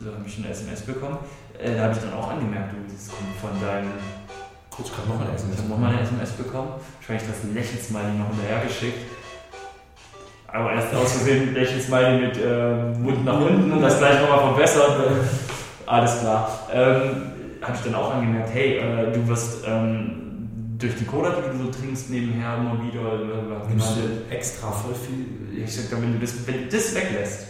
so 0.00 0.06
habe 0.06 0.24
ich 0.26 0.38
eine 0.38 0.48
SMS 0.48 0.80
bekommen, 0.82 1.18
äh, 1.58 1.76
da 1.76 1.82
habe 1.82 1.92
ich 1.92 1.98
dann 1.98 2.14
auch 2.14 2.30
angemerkt, 2.30 2.72
du, 2.72 2.76
das 2.90 3.08
kommt 3.08 3.36
von 3.40 3.60
deinem 3.60 3.92
ich 4.78 4.92
habe 4.92 5.08
nochmal 5.08 5.26
eine 5.26 5.36
SMS. 5.36 5.54
Ich 5.54 5.60
habe 5.60 5.70
nochmal 5.70 5.92
eine 5.92 6.02
SMS 6.02 6.30
bekommen. 6.32 6.68
Wahrscheinlich 7.00 7.26
das 7.26 7.50
Lächelsmiley 7.50 8.12
noch 8.18 8.28
hinterher 8.28 8.60
geschickt. 8.66 8.98
Aber 10.48 10.72
erst 10.72 10.94
aus 10.94 11.12
Versehen 11.12 11.54
Lächelsmiley 11.54 12.20
mit 12.20 12.36
äh, 12.38 12.98
Mund 12.98 13.24
nach 13.24 13.40
unten 13.40 13.72
und 13.72 13.82
das 13.82 13.98
gleich 13.98 14.20
nochmal 14.20 14.54
verbessert. 14.54 14.90
Alles 15.86 16.20
klar. 16.20 16.66
Ähm, 16.72 17.22
Habe 17.62 17.72
ich 17.74 17.80
dann 17.84 17.94
auch 17.94 18.14
angemerkt, 18.14 18.50
hey, 18.52 18.78
äh, 18.78 19.12
du 19.12 19.26
wirst 19.28 19.64
ähm, 19.66 20.76
durch 20.78 20.94
die 20.96 21.04
Cola, 21.04 21.30
die 21.30 21.56
du 21.58 21.64
so 21.64 21.70
trinkst, 21.70 22.10
nebenher 22.10 22.56
immer 22.56 22.78
wieder. 22.82 23.00
Äh, 23.00 23.68
Nimmst 23.68 23.96
du 23.96 24.34
extra 24.34 24.70
voll 24.70 24.94
viel. 24.94 25.62
Ich 25.62 25.74
sag, 25.74 26.00
wenn 26.00 26.12
du 26.12 26.18
das, 26.18 26.46
wenn 26.46 26.62
du 26.62 26.76
das 26.76 26.94
weglässt, 26.94 27.46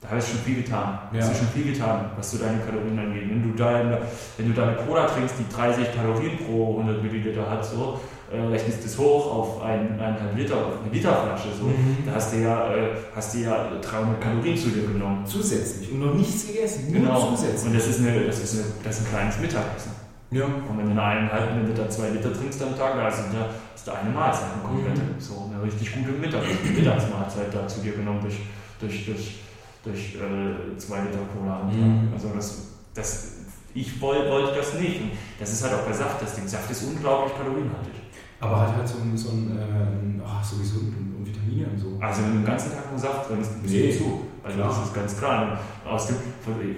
da 0.00 0.08
hast 0.10 0.28
du 0.28 0.32
schon 0.36 0.44
viel 0.44 0.62
getan. 0.62 0.98
Ja. 1.12 1.20
Hast 1.20 1.32
du 1.32 1.38
schon 1.38 1.48
viel 1.48 1.72
getan, 1.72 2.10
was 2.16 2.30
du 2.30 2.38
deine 2.38 2.58
Kalorien 2.60 2.98
angeht. 2.98 3.28
Wenn 3.28 3.42
du 3.42 3.56
deine, 3.56 3.98
wenn 4.36 4.48
du 4.48 4.54
deine 4.54 4.76
Cola 4.76 5.06
trinkst, 5.06 5.34
die 5.38 5.54
30 5.54 5.94
Kalorien 5.94 6.38
pro 6.46 6.78
100 6.78 7.02
Milliliter 7.02 7.48
hat, 7.50 7.64
so, 7.64 8.00
äh, 8.30 8.40
rechnest 8.40 8.84
das 8.84 8.98
hoch 8.98 9.34
auf 9.34 9.62
ein, 9.62 9.92
eineinhalb 9.92 10.36
Liter, 10.36 10.56
auf 10.56 10.82
eine 10.82 10.92
Literflasche, 10.92 11.48
so, 11.58 11.66
mhm. 11.66 11.98
da 12.04 12.14
hast 12.14 12.32
du, 12.32 12.38
ja, 12.38 12.74
äh, 12.74 12.90
hast 13.14 13.34
du 13.34 13.38
ja 13.38 13.70
300 13.80 14.20
Kalorien 14.20 14.56
zu 14.56 14.68
dir 14.68 14.86
genommen. 14.86 15.24
Zusätzlich 15.24 15.90
und 15.92 16.00
noch 16.00 16.14
nichts 16.14 16.46
gegessen, 16.46 16.92
nur 16.92 17.00
genau. 17.00 17.30
zusätzlich. 17.30 17.66
Und 17.66 17.74
das 17.74 17.88
ist, 17.88 18.00
eine, 18.00 18.20
das, 18.26 18.38
ist 18.40 18.54
eine, 18.54 18.64
das 18.84 18.98
ist 18.98 19.06
ein 19.06 19.10
kleines 19.10 19.38
Mittagessen. 19.40 19.92
Ja. 20.30 20.44
Und 20.44 20.76
wenn 20.76 20.84
du 20.84 20.92
eine 20.92 21.02
eineinhalb, 21.02 21.56
wenn 21.56 21.66
du 21.66 21.72
da 21.72 21.88
zwei 21.88 22.10
Liter 22.10 22.32
trinkst 22.32 22.62
am 22.62 22.76
Tag, 22.76 22.96
da 22.96 23.08
ist 23.08 23.86
da 23.86 23.94
eine 23.94 24.10
Mahlzeit, 24.10 24.52
eine 24.52 24.62
komplette, 24.62 25.00
mhm. 25.00 25.18
so 25.18 25.50
eine 25.50 25.62
richtig 25.62 25.94
gute 25.94 26.12
Mittag, 26.12 26.42
Mittagsmahlzeit 26.76 27.54
da 27.54 27.66
zu 27.66 27.80
dir 27.80 27.92
genommen 27.92 28.20
durch, 28.20 28.36
durch, 28.80 29.06
durch, 29.06 29.36
durch 29.84 30.16
äh, 30.16 30.76
zwei 30.76 31.00
Liter 31.00 31.24
Cola 31.32 31.60
am 31.60 31.70
Tag. 31.70 31.80
Mhm. 31.80 32.10
Also 32.12 32.28
das, 32.34 32.68
das, 32.92 33.32
ich 33.72 33.98
wollte 34.02 34.30
wollt 34.30 34.54
das 34.54 34.74
nicht. 34.74 35.00
Und 35.00 35.12
das 35.40 35.50
ist 35.50 35.64
halt 35.64 35.72
auch 35.72 35.86
bei 35.86 35.94
Saft, 35.94 36.20
das 36.20 36.34
Ding. 36.34 36.46
Saft 36.46 36.70
ist 36.70 36.82
unglaublich 36.82 37.34
kalorienhaltig. 37.34 37.94
Aber 38.40 38.60
hat 38.60 38.76
halt 38.76 38.88
so 38.88 38.98
ein, 38.98 39.16
so 39.16 39.30
ein 39.30 39.58
äh, 39.58 40.22
ach, 40.24 40.44
so 40.44 40.56
gesund 40.58 40.94
und, 40.96 41.16
und 41.16 41.26
Vitamine 41.26 41.66
und 41.66 41.78
so. 41.78 41.98
Also 42.00 42.22
wenn 42.22 42.32
du 42.32 42.38
den 42.38 42.46
ganzen 42.46 42.72
Tag 42.72 42.90
nur 42.90 42.98
Saft 42.98 43.26
trinkst, 43.26 43.62
bist 43.62 43.74
nee, 43.74 43.92
du 43.92 43.98
zu. 43.98 44.20
Also 44.44 44.56
klar. 44.56 44.68
das 44.68 44.86
ist 44.86 44.94
ganz 44.94 45.18
klar. 45.18 45.58
Aus 45.84 46.06
dem, 46.06 46.16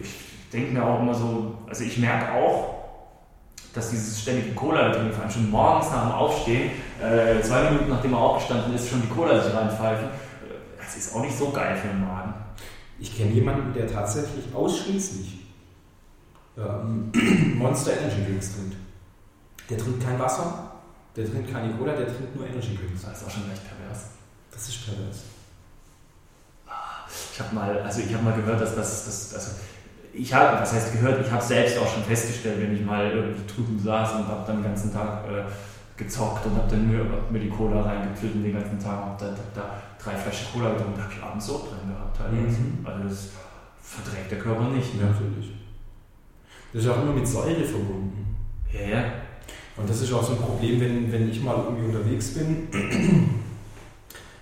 ich 0.01 0.51
denke 0.53 0.73
mir 0.73 0.85
auch 0.85 1.01
immer 1.01 1.15
so, 1.15 1.55
also 1.69 1.85
ich 1.85 1.99
merke 1.99 2.33
auch, 2.33 2.81
dass 3.75 3.91
dieses 3.91 4.21
ständige 4.21 4.55
Cola 4.55 4.91
trinken, 4.91 5.13
vor 5.13 5.23
allem 5.23 5.31
schon 5.31 5.51
morgens 5.51 5.91
nach 5.91 6.03
dem 6.03 6.13
Aufstehen, 6.13 6.71
äh, 7.01 7.41
zwei 7.43 7.71
Minuten 7.71 7.91
nachdem 7.91 8.15
er 8.15 8.19
aufgestanden 8.19 8.75
ist, 8.75 8.89
schon 8.89 9.03
die 9.03 9.09
Cola 9.09 9.41
sich 9.41 9.55
reinpfeifen, 9.55 10.07
äh, 10.07 10.11
das 10.79 10.97
ist 10.97 11.15
auch 11.15 11.23
nicht 11.23 11.37
so 11.37 11.51
geil 11.51 11.77
für 11.77 11.89
den 11.89 12.01
Magen. 12.01 12.35
Ich 12.99 13.17
kenne 13.17 13.31
jemanden, 13.31 13.73
der 13.73 13.87
tatsächlich 13.87 14.53
ausschließlich 14.55 15.47
ähm, 16.59 17.13
Monster 17.59 17.93
Energy 17.93 18.25
Drinks 18.27 18.55
trinkt. 18.55 18.77
Der 19.69 19.79
trinkt 19.79 20.05
kein 20.05 20.19
Wasser, 20.19 20.70
der 21.17 21.31
trinkt 21.31 21.53
keine 21.53 21.73
Cola, 21.75 21.93
der 21.95 22.07
trinkt 22.07 22.37
nur 22.37 22.47
Energy 22.47 22.77
Drinks. 22.77 23.03
Das 23.03 23.21
ist 23.21 23.27
auch 23.27 23.31
schon 23.31 23.51
recht 23.51 23.63
pervers. 23.67 24.11
Das 24.53 24.69
ist 24.69 24.85
pervers. 24.85 25.23
Ich 27.33 27.41
habe 27.41 27.55
mal, 27.55 27.81
also 27.81 28.01
ich 28.01 28.15
habe 28.15 28.25
mal 28.25 28.35
gehört, 28.35 28.61
dass 28.61 28.75
das, 28.75 29.05
das 29.05 29.35
also 29.35 29.51
ich 30.13 30.33
habe, 30.35 30.61
was 30.61 30.73
heißt 30.73 30.93
gehört, 30.93 31.25
ich 31.25 31.31
habe 31.31 31.43
selbst 31.43 31.79
auch 31.79 31.93
schon 31.93 32.05
festgestellt, 32.05 32.61
wenn 32.61 32.75
ich 32.75 32.85
mal 32.85 33.11
irgendwie 33.11 33.47
drüben 33.47 33.79
saß 33.79 34.15
und 34.15 34.29
habe 34.29 34.45
dann 34.47 34.57
den 34.57 34.65
ganzen 34.65 34.93
Tag 34.93 35.25
äh, 35.29 35.45
gezockt 35.97 36.47
und 36.47 36.57
habe 36.57 36.69
dann 36.69 36.89
mir, 36.89 36.99
hab 36.99 37.31
mir 37.31 37.39
die 37.39 37.49
Cola 37.49 37.83
reingefüllt 37.83 38.35
und 38.35 38.43
den 38.43 38.55
ganzen 38.55 38.79
Tag 38.79 39.11
und 39.11 39.21
da, 39.21 39.35
da, 39.55 39.83
drei 40.03 40.17
Flaschen 40.17 40.47
Cola 40.53 40.71
getrunken, 40.73 40.95
da 40.97 41.05
habe 41.05 41.13
ich 41.13 41.23
abends 41.23 41.47
so 41.47 41.59
drin 41.59 41.93
gehabt 41.93 42.17
teilweise. 42.17 42.59
Mhm. 42.59 42.87
Also 42.87 43.09
das 43.09 43.29
verträgt 43.83 44.31
der 44.31 44.39
Körper 44.39 44.69
nicht. 44.69 44.95
Ne? 44.97 45.05
Natürlich. 45.05 45.53
Das 46.73 46.83
ist 46.83 46.89
auch 46.89 47.03
immer 47.03 47.13
mit 47.13 47.27
Säure 47.27 47.65
verbunden. 47.65 48.37
Ja, 48.73 48.81
ja. 48.81 49.05
Und 49.81 49.89
das 49.89 50.01
ist 50.03 50.13
auch 50.13 50.23
so 50.23 50.33
ein 50.33 50.39
Problem, 50.39 50.81
wenn, 50.81 51.11
wenn 51.11 51.31
ich 51.31 51.43
mal 51.43 51.57
irgendwie 51.57 51.87
unterwegs 51.87 52.35
bin. 52.35 52.69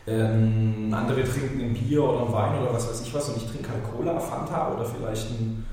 ähm, 0.06 0.92
andere 0.92 1.22
trinken 1.24 1.60
ein 1.60 1.74
Bier 1.74 2.02
oder 2.02 2.26
ein 2.26 2.32
Wein 2.32 2.60
oder 2.60 2.74
was 2.74 2.88
weiß 2.88 3.02
ich 3.02 3.14
was 3.14 3.28
und 3.28 3.36
ich 3.36 3.50
trinke 3.50 3.68
halt 3.70 3.82
Cola, 3.84 4.18
Fanta 4.18 4.72
oder 4.74 4.84
vielleicht 4.84 5.28
einen, 5.30 5.64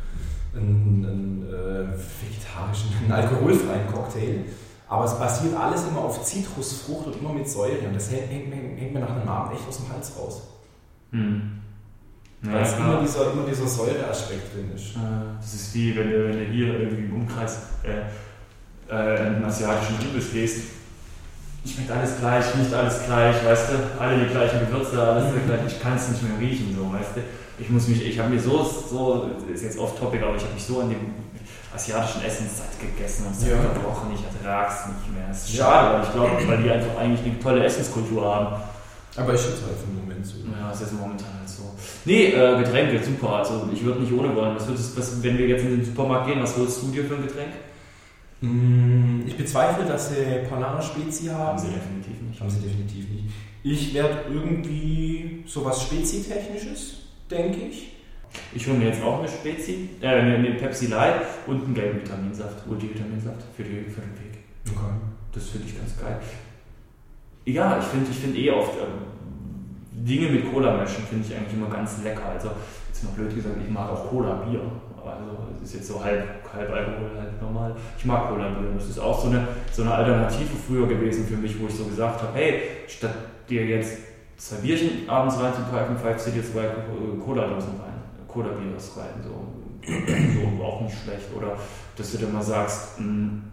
einen, 0.56 1.06
einen 1.06 1.48
äh, 1.48 1.88
vegetarischen, 2.22 2.92
einen 3.02 3.12
alkoholfreien 3.12 3.88
Cocktail. 3.92 4.46
Aber 4.88 5.06
es 5.06 5.18
basiert 5.18 5.56
alles 5.56 5.88
immer 5.88 6.02
auf 6.02 6.24
Zitrusfrucht 6.24 7.08
und 7.08 7.20
immer 7.20 7.34
mit 7.34 7.50
Säure. 7.50 7.88
Und 7.88 7.96
das 7.96 8.12
hängt, 8.12 8.30
hängt, 8.30 8.54
hängt 8.54 8.94
mir 8.94 9.00
nach 9.00 9.10
einem 9.10 9.28
Abend 9.28 9.58
echt 9.58 9.68
aus 9.68 9.78
dem 9.78 9.90
Hals 9.90 10.12
raus. 10.18 10.44
Hm. 11.12 11.62
Weil 12.42 12.62
es 12.62 12.78
immer 12.78 13.02
dieser, 13.02 13.32
immer 13.32 13.46
dieser 13.48 13.68
Säureaspekt 13.68 14.54
drin 14.54 14.72
ist. 14.76 14.96
Das 15.40 15.54
ist 15.54 15.74
wie, 15.74 15.96
wenn 15.96 16.12
du, 16.12 16.30
wenn 16.30 16.38
du 16.38 16.46
hier 16.46 16.80
irgendwie 16.80 17.06
im 17.06 17.16
Umkreis 17.16 17.58
äh, 17.84 18.04
äh, 18.92 19.28
in 19.28 19.34
den 19.36 19.46
asiatischen 19.46 19.96
Imbiss 20.02 20.32
gehst, 20.32 20.62
schmeckt 21.66 21.92
alles 21.92 22.18
gleich, 22.20 22.56
nicht 22.56 22.74
alles 22.74 23.06
gleich, 23.06 23.36
weißt 23.44 23.70
du, 23.72 24.02
alle 24.02 24.26
die 24.26 24.32
gleichen 24.32 24.60
Gewürze, 24.60 25.02
alles 25.02 25.26
mhm. 25.26 25.48
gleich, 25.48 25.60
ich 25.68 25.82
kann 25.82 25.96
es 25.96 26.10
nicht 26.10 26.24
mehr 26.24 26.40
riechen, 26.40 26.76
so, 26.76 26.92
weißt 26.94 27.16
du. 27.16 27.22
Ich 27.58 27.70
muss 27.70 27.88
mich, 27.88 28.06
ich 28.06 28.20
habe 28.20 28.30
mir 28.30 28.40
so, 28.40 28.64
so, 28.64 29.32
ist 29.52 29.64
jetzt 29.64 29.80
off 29.80 29.98
topic, 29.98 30.22
aber 30.22 30.36
ich 30.36 30.44
habe 30.44 30.54
mich 30.54 30.64
so 30.64 30.82
an 30.82 30.90
dem 30.90 31.00
asiatischen 31.74 32.24
Essen 32.24 32.48
satt 32.50 32.80
gegessen 32.80 33.28
und 33.28 33.36
seit 33.36 33.52
ja. 33.52 33.58
Wochen, 33.84 34.12
ich 34.14 34.20
es 34.20 34.88
nicht 34.88 35.14
mehr. 35.14 35.28
Das 35.28 35.44
ist 35.44 35.56
schade, 35.56 35.94
weil 35.94 36.04
ich 36.04 36.12
glaube, 36.14 36.48
weil 36.48 36.64
die 36.64 36.72
einfach 36.72 36.98
eigentlich 37.00 37.26
eine 37.26 37.40
tolle 37.40 37.64
Essenskultur 37.64 38.24
haben. 38.26 38.62
Aber 39.18 39.34
ich 39.34 39.42
schätze 39.42 39.64
halt 39.64 39.78
im 39.88 40.00
Moment 40.02 40.26
so. 40.26 40.36
Ja, 40.38 40.72
es 40.72 40.82
ist 40.82 40.94
momentan 40.94 41.28
halt 41.40 41.50
so. 41.50 41.64
Nee, 42.04 42.34
äh, 42.34 42.58
Getränke, 42.60 43.02
super. 43.04 43.38
Also 43.38 43.70
ich 43.74 43.84
würde 43.84 44.02
nicht 44.02 44.14
ohne 44.14 44.36
wollen. 44.36 44.56
Was 44.56 44.68
würdest, 44.68 44.98
was, 44.98 45.24
wenn 45.24 45.38
wir 45.38 45.48
jetzt 45.48 45.64
in 45.64 45.78
den 45.78 45.86
Supermarkt 45.86 46.28
gehen, 46.28 46.42
was 46.42 46.56
würdest 46.58 46.84
du 46.84 46.88
dir 46.88 47.06
für 47.06 47.16
ein 47.16 47.24
Getränk? 47.24 47.52
Mm, 48.42 49.22
ich 49.26 49.38
bezweifle, 49.38 49.86
dass 49.86 50.10
sie 50.10 50.48
Panama 50.50 50.82
Spezi 50.82 51.28
haben. 51.28 51.58
Haben 51.58 51.60
sie 51.60 51.68
definitiv 51.68 52.22
nicht. 52.22 52.40
Haben 52.40 52.50
sie 52.50 52.60
definitiv 52.60 53.10
nicht. 53.10 53.26
Ich 53.64 53.94
werde 53.94 54.26
irgendwie 54.32 55.44
sowas 55.48 55.82
Spezi-technisches, 55.82 56.98
denke 57.30 57.62
ich. 57.70 57.92
Ich 58.54 58.68
hole 58.68 58.78
mir 58.78 58.90
jetzt 58.90 59.02
auch 59.02 59.20
eine 59.20 59.28
Spezi, 59.28 59.90
äh, 60.02 60.08
eine 60.08 60.52
Pepsi 60.52 60.88
Light 60.88 61.22
und 61.48 61.64
einen 61.64 61.74
gelben 61.74 62.02
Vitaminsaft, 62.02 62.68
Multivitaminsaft 62.68 63.42
für, 63.56 63.64
die, 63.64 63.90
für 63.90 64.02
den 64.02 64.14
Weg. 64.20 64.40
Okay. 64.68 64.94
Das 65.34 65.50
finde 65.50 65.68
ich 65.68 65.78
ganz 65.78 65.98
geil. 66.00 66.20
Ja, 67.46 67.80
ich 67.80 67.86
finde 67.86 68.12
ich 68.12 68.18
find 68.18 68.36
eh 68.38 68.52
oft, 68.52 68.74
ähm, 68.78 69.16
Dinge 70.06 70.30
mit 70.30 70.52
Cola 70.52 70.78
mischen 70.78 71.04
finde 71.10 71.26
ich 71.28 71.36
eigentlich 71.36 71.54
immer 71.54 71.70
ganz 71.70 72.04
lecker. 72.04 72.26
Also, 72.26 72.50
jetzt 72.88 73.04
noch 73.04 73.12
blöd 73.12 73.34
gesagt, 73.34 73.56
ich 73.64 73.72
mag 73.72 73.90
auch 73.90 74.10
Cola-Bier. 74.10 74.62
Also, 75.06 75.38
es 75.58 75.70
ist 75.70 75.76
jetzt 75.76 75.88
so 75.88 76.04
halb, 76.04 76.24
halb 76.54 76.70
Alkohol, 76.70 77.12
halb 77.18 77.42
normal. 77.42 77.76
Ich 77.98 78.06
mag 78.06 78.30
Cola-Bier. 78.30 78.70
Das 78.76 78.90
ist 78.90 79.00
auch 79.00 79.22
so 79.22 79.30
eine, 79.30 79.48
so 79.72 79.82
eine 79.84 79.94
Alternative 79.94 80.56
früher 80.68 80.88
gewesen 80.88 81.26
für 81.28 81.38
mich, 81.38 81.60
wo 81.60 81.68
ich 81.68 81.76
so 81.76 81.86
gesagt 81.86 82.22
habe: 82.22 82.32
hey, 82.34 82.62
statt 82.88 83.16
dir 83.50 83.66
jetzt 83.66 83.98
zwei 84.38 84.58
Bierchen 84.58 85.10
abends 85.10 85.40
reinzupfeifen, 85.40 85.98
pfeifst 85.98 86.28
du 86.28 86.32
dir 86.32 86.44
zwei 86.44 86.68
Cola-Dosen 87.24 87.80
rein. 87.82 87.94
Cola-Biers 88.28 88.98
rein. 88.98 89.24
So. 89.24 89.56
so 89.88 90.64
auch 90.64 90.82
nicht 90.82 90.98
schlecht. 91.04 91.28
Oder 91.36 91.58
dass 91.96 92.12
du 92.12 92.18
dann 92.18 92.34
mal 92.34 92.42
sagst, 92.42 93.00
mh, 93.00 93.06
hm, 93.06 93.44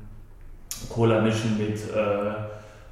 Cola 0.89 1.21
mischen 1.21 1.59
mit, 1.59 1.77
äh, 1.77 2.33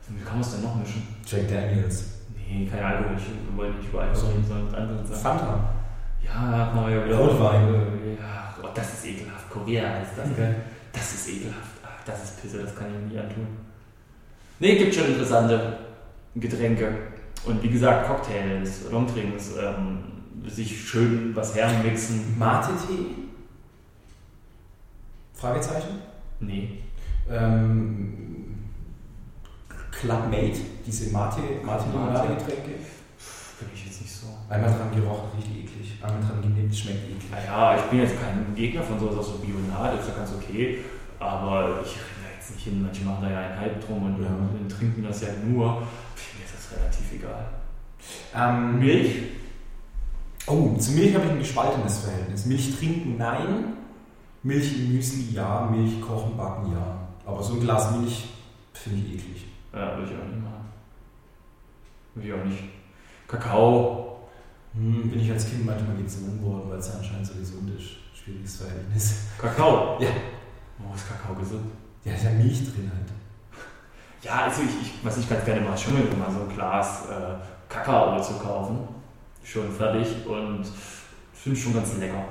wie 0.09 0.25
kann 0.25 0.35
man 0.35 0.41
es 0.41 0.53
denn 0.53 0.63
noch 0.63 0.77
mischen? 0.77 1.07
Jack 1.27 1.49
Daniels. 1.49 2.05
Nee, 2.37 2.67
kein 2.67 2.83
Alkohol, 2.83 3.17
ich 3.17 3.57
wollte 3.57 3.77
nicht 3.77 3.89
über 3.89 4.03
Alkohol, 4.03 4.31
sondern 4.47 4.67
mit 4.67 4.75
anderen 4.75 5.07
Sachen. 5.07 5.23
Fanta. 5.23 5.80
Ja, 6.25 6.73
wieder. 7.07 7.19
Rotwein. 7.19 8.17
Ja, 8.19 8.55
oh, 8.63 8.69
das 8.75 8.95
ist 8.95 9.07
ekelhaft. 9.07 9.51
Korea 9.51 10.01
ist 10.01 10.13
das, 10.17 10.35
gell? 10.37 10.57
Das 10.93 11.15
ist 11.15 11.29
ekelhaft. 11.29 11.71
Ach, 11.85 12.05
das 12.05 12.25
ist 12.25 12.43
Pisse, 12.43 12.63
das 12.63 12.75
kann 12.75 12.89
ich 12.89 13.01
mir 13.01 13.15
nie 13.15 13.19
antun. 13.19 13.47
Nee, 14.59 14.77
gibt 14.77 14.95
schon 14.95 15.07
interessante 15.07 15.79
Getränke. 16.35 16.93
Und 17.45 17.63
wie 17.63 17.71
gesagt, 17.71 18.07
Cocktails, 18.07 18.91
Longdrinks, 18.91 19.53
ähm, 19.59 19.99
sich 20.47 20.89
schön 20.89 21.35
was 21.35 21.55
hermixen. 21.55 22.39
Mate-Tee? 22.39 23.17
Fragezeichen? 25.35 26.01
Nee. 26.41 26.81
Ähm, 27.31 28.69
Clubmate, 29.91 30.61
diese 30.87 31.11
Mate, 31.11 31.41
Mate. 31.65 31.87
Finde 33.17 33.75
ich 33.75 33.87
jetzt 33.87 34.03
nicht 34.03 34.15
so. 34.15 34.27
Einmal 34.49 34.71
dran 34.71 34.95
gerochen, 34.95 35.29
riecht 35.37 35.60
Einmal 36.03 36.23
dran 36.23 36.43
genippt, 36.43 36.75
schmeckt 36.75 37.05
eklig. 37.05 37.31
Naja, 37.31 37.77
ich 37.77 37.83
bin 37.91 37.99
jetzt 38.01 38.15
kein 38.21 38.55
Gegner 38.55 38.83
von 38.83 38.99
sowas, 38.99 39.19
auch 39.19 39.23
so 39.23 39.39
Bionade, 39.39 39.99
ist 39.99 40.09
ja 40.09 40.15
ganz 40.15 40.33
okay. 40.35 40.79
Aber 41.19 41.81
ich 41.85 41.93
rede 41.93 42.21
da 42.25 42.35
jetzt 42.35 42.55
nicht 42.55 42.65
hin. 42.65 42.83
Manche 42.83 43.05
machen 43.05 43.23
da 43.23 43.31
ja 43.31 43.41
einen 43.41 43.61
Hype 43.61 43.87
drum 43.87 44.03
und, 44.05 44.23
ja. 44.23 44.29
und 44.29 44.69
trinken 44.71 45.03
das 45.03 45.21
ja 45.21 45.29
nur. 45.47 45.81
Mir 45.81 46.45
ist 46.45 46.55
das 46.57 46.79
relativ 46.79 47.13
egal. 47.13 47.47
Ähm, 48.35 48.79
Milch? 48.79 49.23
Oh, 50.47 50.75
zu 50.79 50.93
Milch 50.93 51.15
habe 51.15 51.27
ich 51.27 51.31
ein 51.33 51.39
gespaltenes 51.39 51.99
Verhältnis. 51.99 52.47
Milch 52.47 52.79
trinken, 52.79 53.19
nein. 53.19 53.75
Milch 54.43 54.79
im 54.79 54.95
Müsli, 54.95 55.35
ja. 55.35 55.69
Milch 55.71 56.01
kochen, 56.01 56.35
backen, 56.37 56.73
ja. 56.73 57.09
Aber 57.27 57.43
so 57.43 57.55
ein 57.55 57.61
Glas 57.61 57.91
Milch 57.93 58.25
finde 58.73 59.07
ich 59.07 59.15
eklig. 59.17 59.47
Ja, 59.75 59.99
würde 59.99 60.11
ich 60.11 60.19
auch 60.19 60.25
nicht 60.25 60.43
machen. 60.43 60.69
Würde 62.15 62.29
ich 62.29 62.35
auch 62.35 62.45
nicht. 62.45 62.65
Kakao. 63.29 64.10
Hm, 64.75 65.11
bin 65.11 65.21
ich 65.21 65.31
als 65.31 65.49
Kind 65.49 65.67
manchmal 65.67 65.97
gezwungen 65.97 66.43
worden, 66.43 66.71
weil 66.71 66.79
es 66.79 66.95
anscheinend 66.95 67.27
so 67.27 67.35
gesund 67.35 67.71
ist. 67.79 67.89
Schwieriges 68.19 68.57
Verhältnis. 68.57 69.15
Kakao? 69.39 70.01
Ja. 70.01 70.09
Warum 70.79 70.95
ist 70.95 71.09
Kakao 71.09 71.35
gesund? 71.35 71.73
Ja, 72.05 72.15
ist 72.15 72.25
ja 72.25 72.31
Milch 72.31 72.59
drin 72.59 72.91
halt. 72.95 73.11
Ja, 74.23 74.45
also 74.45 74.63
ich, 74.63 74.87
ich 74.87 74.93
was 75.03 75.17
ich 75.17 75.29
ganz 75.29 75.45
gerne 75.45 75.63
mache, 75.63 75.79
schon 75.79 75.95
mal 75.95 76.31
so 76.31 76.43
ein 76.43 76.55
Glas 76.55 77.07
äh, 77.07 77.35
Kakao 77.69 78.21
zu 78.21 78.35
kaufen. 78.35 78.81
Schon 79.43 79.73
fertig 79.73 80.07
und 80.27 80.65
finde 81.33 81.59
ich 81.59 81.65
schon 81.65 81.75
ganz 81.75 81.97
lecker. 81.97 82.25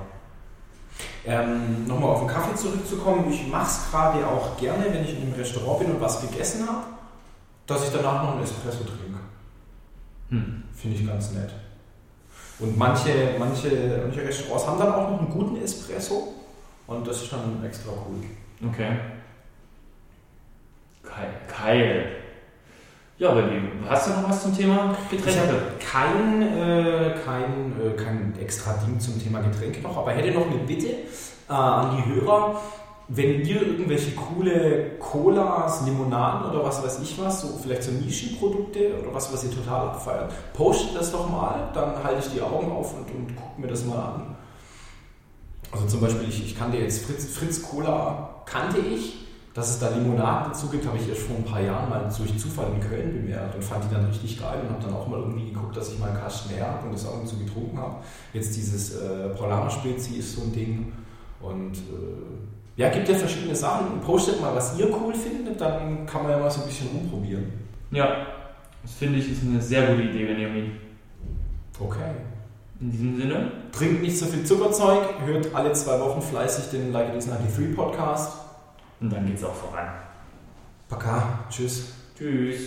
Ähm, 1.25 1.87
Nochmal 1.87 2.11
auf 2.11 2.19
den 2.19 2.27
Kaffee 2.27 2.55
zurückzukommen. 2.55 3.31
Ich 3.31 3.47
mache 3.47 3.67
es 3.67 3.89
gerade 3.89 4.25
auch 4.25 4.57
gerne, 4.57 4.85
wenn 4.93 5.03
ich 5.03 5.17
in 5.17 5.23
einem 5.23 5.33
Restaurant 5.33 5.79
bin 5.79 5.91
und 5.91 6.01
was 6.01 6.21
gegessen 6.21 6.67
habe, 6.67 6.85
dass 7.65 7.83
ich 7.83 7.89
danach 7.91 8.23
noch 8.23 8.33
einen 8.33 8.43
Espresso 8.43 8.83
trinke. 8.83 9.19
Hm. 10.29 10.63
Finde 10.73 10.97
ich 10.97 11.07
ganz 11.07 11.31
nett. 11.31 11.51
Und 12.59 12.77
manche, 12.77 13.35
manche, 13.37 14.01
manche 14.05 14.21
Restaurants 14.21 14.67
haben 14.67 14.79
dann 14.79 14.93
auch 14.93 15.11
noch 15.11 15.19
einen 15.19 15.29
guten 15.29 15.61
Espresso 15.63 16.33
und 16.87 17.07
das 17.07 17.21
ist 17.23 17.31
dann 17.31 17.63
extra 17.65 17.91
cool. 17.91 18.69
Okay. 18.69 18.97
Geil. 21.61 22.05
Ja, 23.17 23.33
Benny, 23.33 23.61
hast 23.89 24.07
du 24.07 24.11
noch 24.11 24.29
was 24.29 24.43
zum 24.43 24.55
Thema 24.55 24.95
Getränke? 25.09 25.29
Ich 25.29 25.37
habe 25.37 25.61
kein, 25.79 26.41
äh, 26.41 27.15
kein, 27.25 27.73
äh, 27.81 28.01
kein 28.01 28.33
extra 28.39 28.73
Ding 28.85 28.99
zum 28.99 29.21
Thema 29.21 29.41
Getränke 29.41 29.81
noch, 29.81 29.97
aber 29.97 30.11
hätte 30.11 30.31
noch 30.31 30.47
eine 30.47 30.59
Bitte 30.59 30.87
äh, 30.87 31.51
an 31.51 31.97
die 31.97 32.13
Hörer. 32.13 32.61
Wenn 33.11 33.43
ihr 33.43 33.63
irgendwelche 33.63 34.11
coole 34.11 34.91
Colas, 34.99 35.83
Limonaden 35.83 36.51
oder 36.51 36.63
was 36.63 36.83
weiß 36.83 36.99
ich 37.01 37.19
was, 37.19 37.41
so 37.41 37.47
vielleicht 37.61 37.81
so 37.81 37.91
Nischenprodukte 37.91 38.99
oder 39.01 39.11
was, 39.13 39.33
was 39.33 39.43
ihr 39.43 39.51
total 39.51 39.87
abfeiert, 39.87 40.31
postet 40.53 40.95
das 40.95 41.11
doch 41.11 41.27
mal, 41.27 41.71
dann 41.73 42.03
halte 42.03 42.19
ich 42.19 42.33
die 42.33 42.41
Augen 42.41 42.71
auf 42.71 42.93
und, 42.95 43.09
und 43.09 43.35
gucke 43.35 43.61
mir 43.61 43.67
das 43.67 43.83
mal 43.83 43.97
an. 43.97 44.35
Also 45.71 45.87
zum 45.87 46.01
Beispiel, 46.01 46.29
ich, 46.29 46.45
ich 46.45 46.57
kannte 46.57 46.77
jetzt 46.77 47.05
Fritz, 47.05 47.25
Fritz 47.25 47.63
Cola, 47.63 48.29
kannte 48.45 48.77
ich, 48.79 49.25
dass 49.55 49.71
es 49.71 49.79
da 49.79 49.89
Limonaden 49.89 50.51
dazu 50.51 50.67
gibt, 50.67 50.85
habe 50.85 50.97
ich 50.97 51.09
erst 51.09 51.23
vor 51.23 51.35
ein 51.35 51.43
paar 51.43 51.61
Jahren 51.61 51.89
mal 51.89 52.07
durch 52.15 52.37
Zufall 52.37 52.67
in 52.75 52.79
Köln 52.79 53.11
bemerkt 53.11 53.55
und 53.55 53.63
fand 53.63 53.83
die 53.85 53.93
dann 53.93 54.05
richtig 54.05 54.39
geil 54.39 54.61
und 54.61 54.69
habe 54.69 54.83
dann 54.83 54.93
auch 54.93 55.07
mal 55.07 55.19
irgendwie 55.19 55.51
geguckt, 55.51 55.75
dass 55.75 55.91
ich 55.91 55.97
mal 55.97 56.09
einen 56.09 56.19
Kasten 56.19 56.53
leer 56.53 56.67
habe 56.67 56.85
und 56.85 56.93
das 56.93 57.07
auch 57.07 57.23
zu 57.25 57.37
getrunken 57.37 57.79
habe. 57.79 57.95
Jetzt 58.33 58.55
dieses 58.55 58.95
äh, 58.95 59.29
Polana 59.29 59.69
Spezi 59.69 60.17
ist 60.17 60.35
so 60.35 60.43
ein 60.43 60.53
Ding 60.53 60.93
und 61.41 61.75
äh, 61.77 62.58
ja, 62.79 62.87
gibt 62.87 63.09
ja 63.09 63.15
verschiedene 63.15 63.53
Sachen. 63.53 63.99
Postet 63.99 64.39
mal, 64.39 64.55
was 64.55 64.79
ihr 64.79 64.89
cool 64.89 65.13
findet, 65.13 65.59
dann 65.59 66.05
kann 66.05 66.23
man 66.23 66.31
ja 66.31 66.39
mal 66.39 66.49
so 66.49 66.61
ein 66.61 66.67
bisschen 66.67 66.87
rumprobieren. 66.87 67.51
Ja, 67.91 68.27
das 68.81 68.93
finde 68.93 69.19
ich 69.19 69.29
ist 69.29 69.43
eine 69.43 69.61
sehr 69.61 69.87
gute 69.87 70.03
Idee, 70.03 70.25
Benjamin. 70.25 70.71
Okay. 71.77 72.11
In 72.79 72.89
diesem 72.89 73.17
Sinne. 73.17 73.51
Trinkt 73.73 74.01
nicht 74.01 74.17
so 74.17 74.27
viel 74.27 74.45
Zuckerzeug, 74.45 75.01
hört 75.25 75.53
alle 75.53 75.73
zwei 75.73 75.99
Wochen 75.99 76.21
fleißig 76.21 76.71
den 76.71 76.93
Like 76.93 77.09
It 77.09 77.15
Is 77.15 77.27
93 77.27 77.75
Podcast 77.75 78.37
und 79.01 79.11
dann 79.11 79.25
geht 79.25 79.35
es 79.35 79.43
auch 79.43 79.55
voran. 79.55 79.89
Paka, 80.87 81.39
tschüss. 81.49 81.93
Tschüss. 82.17 82.61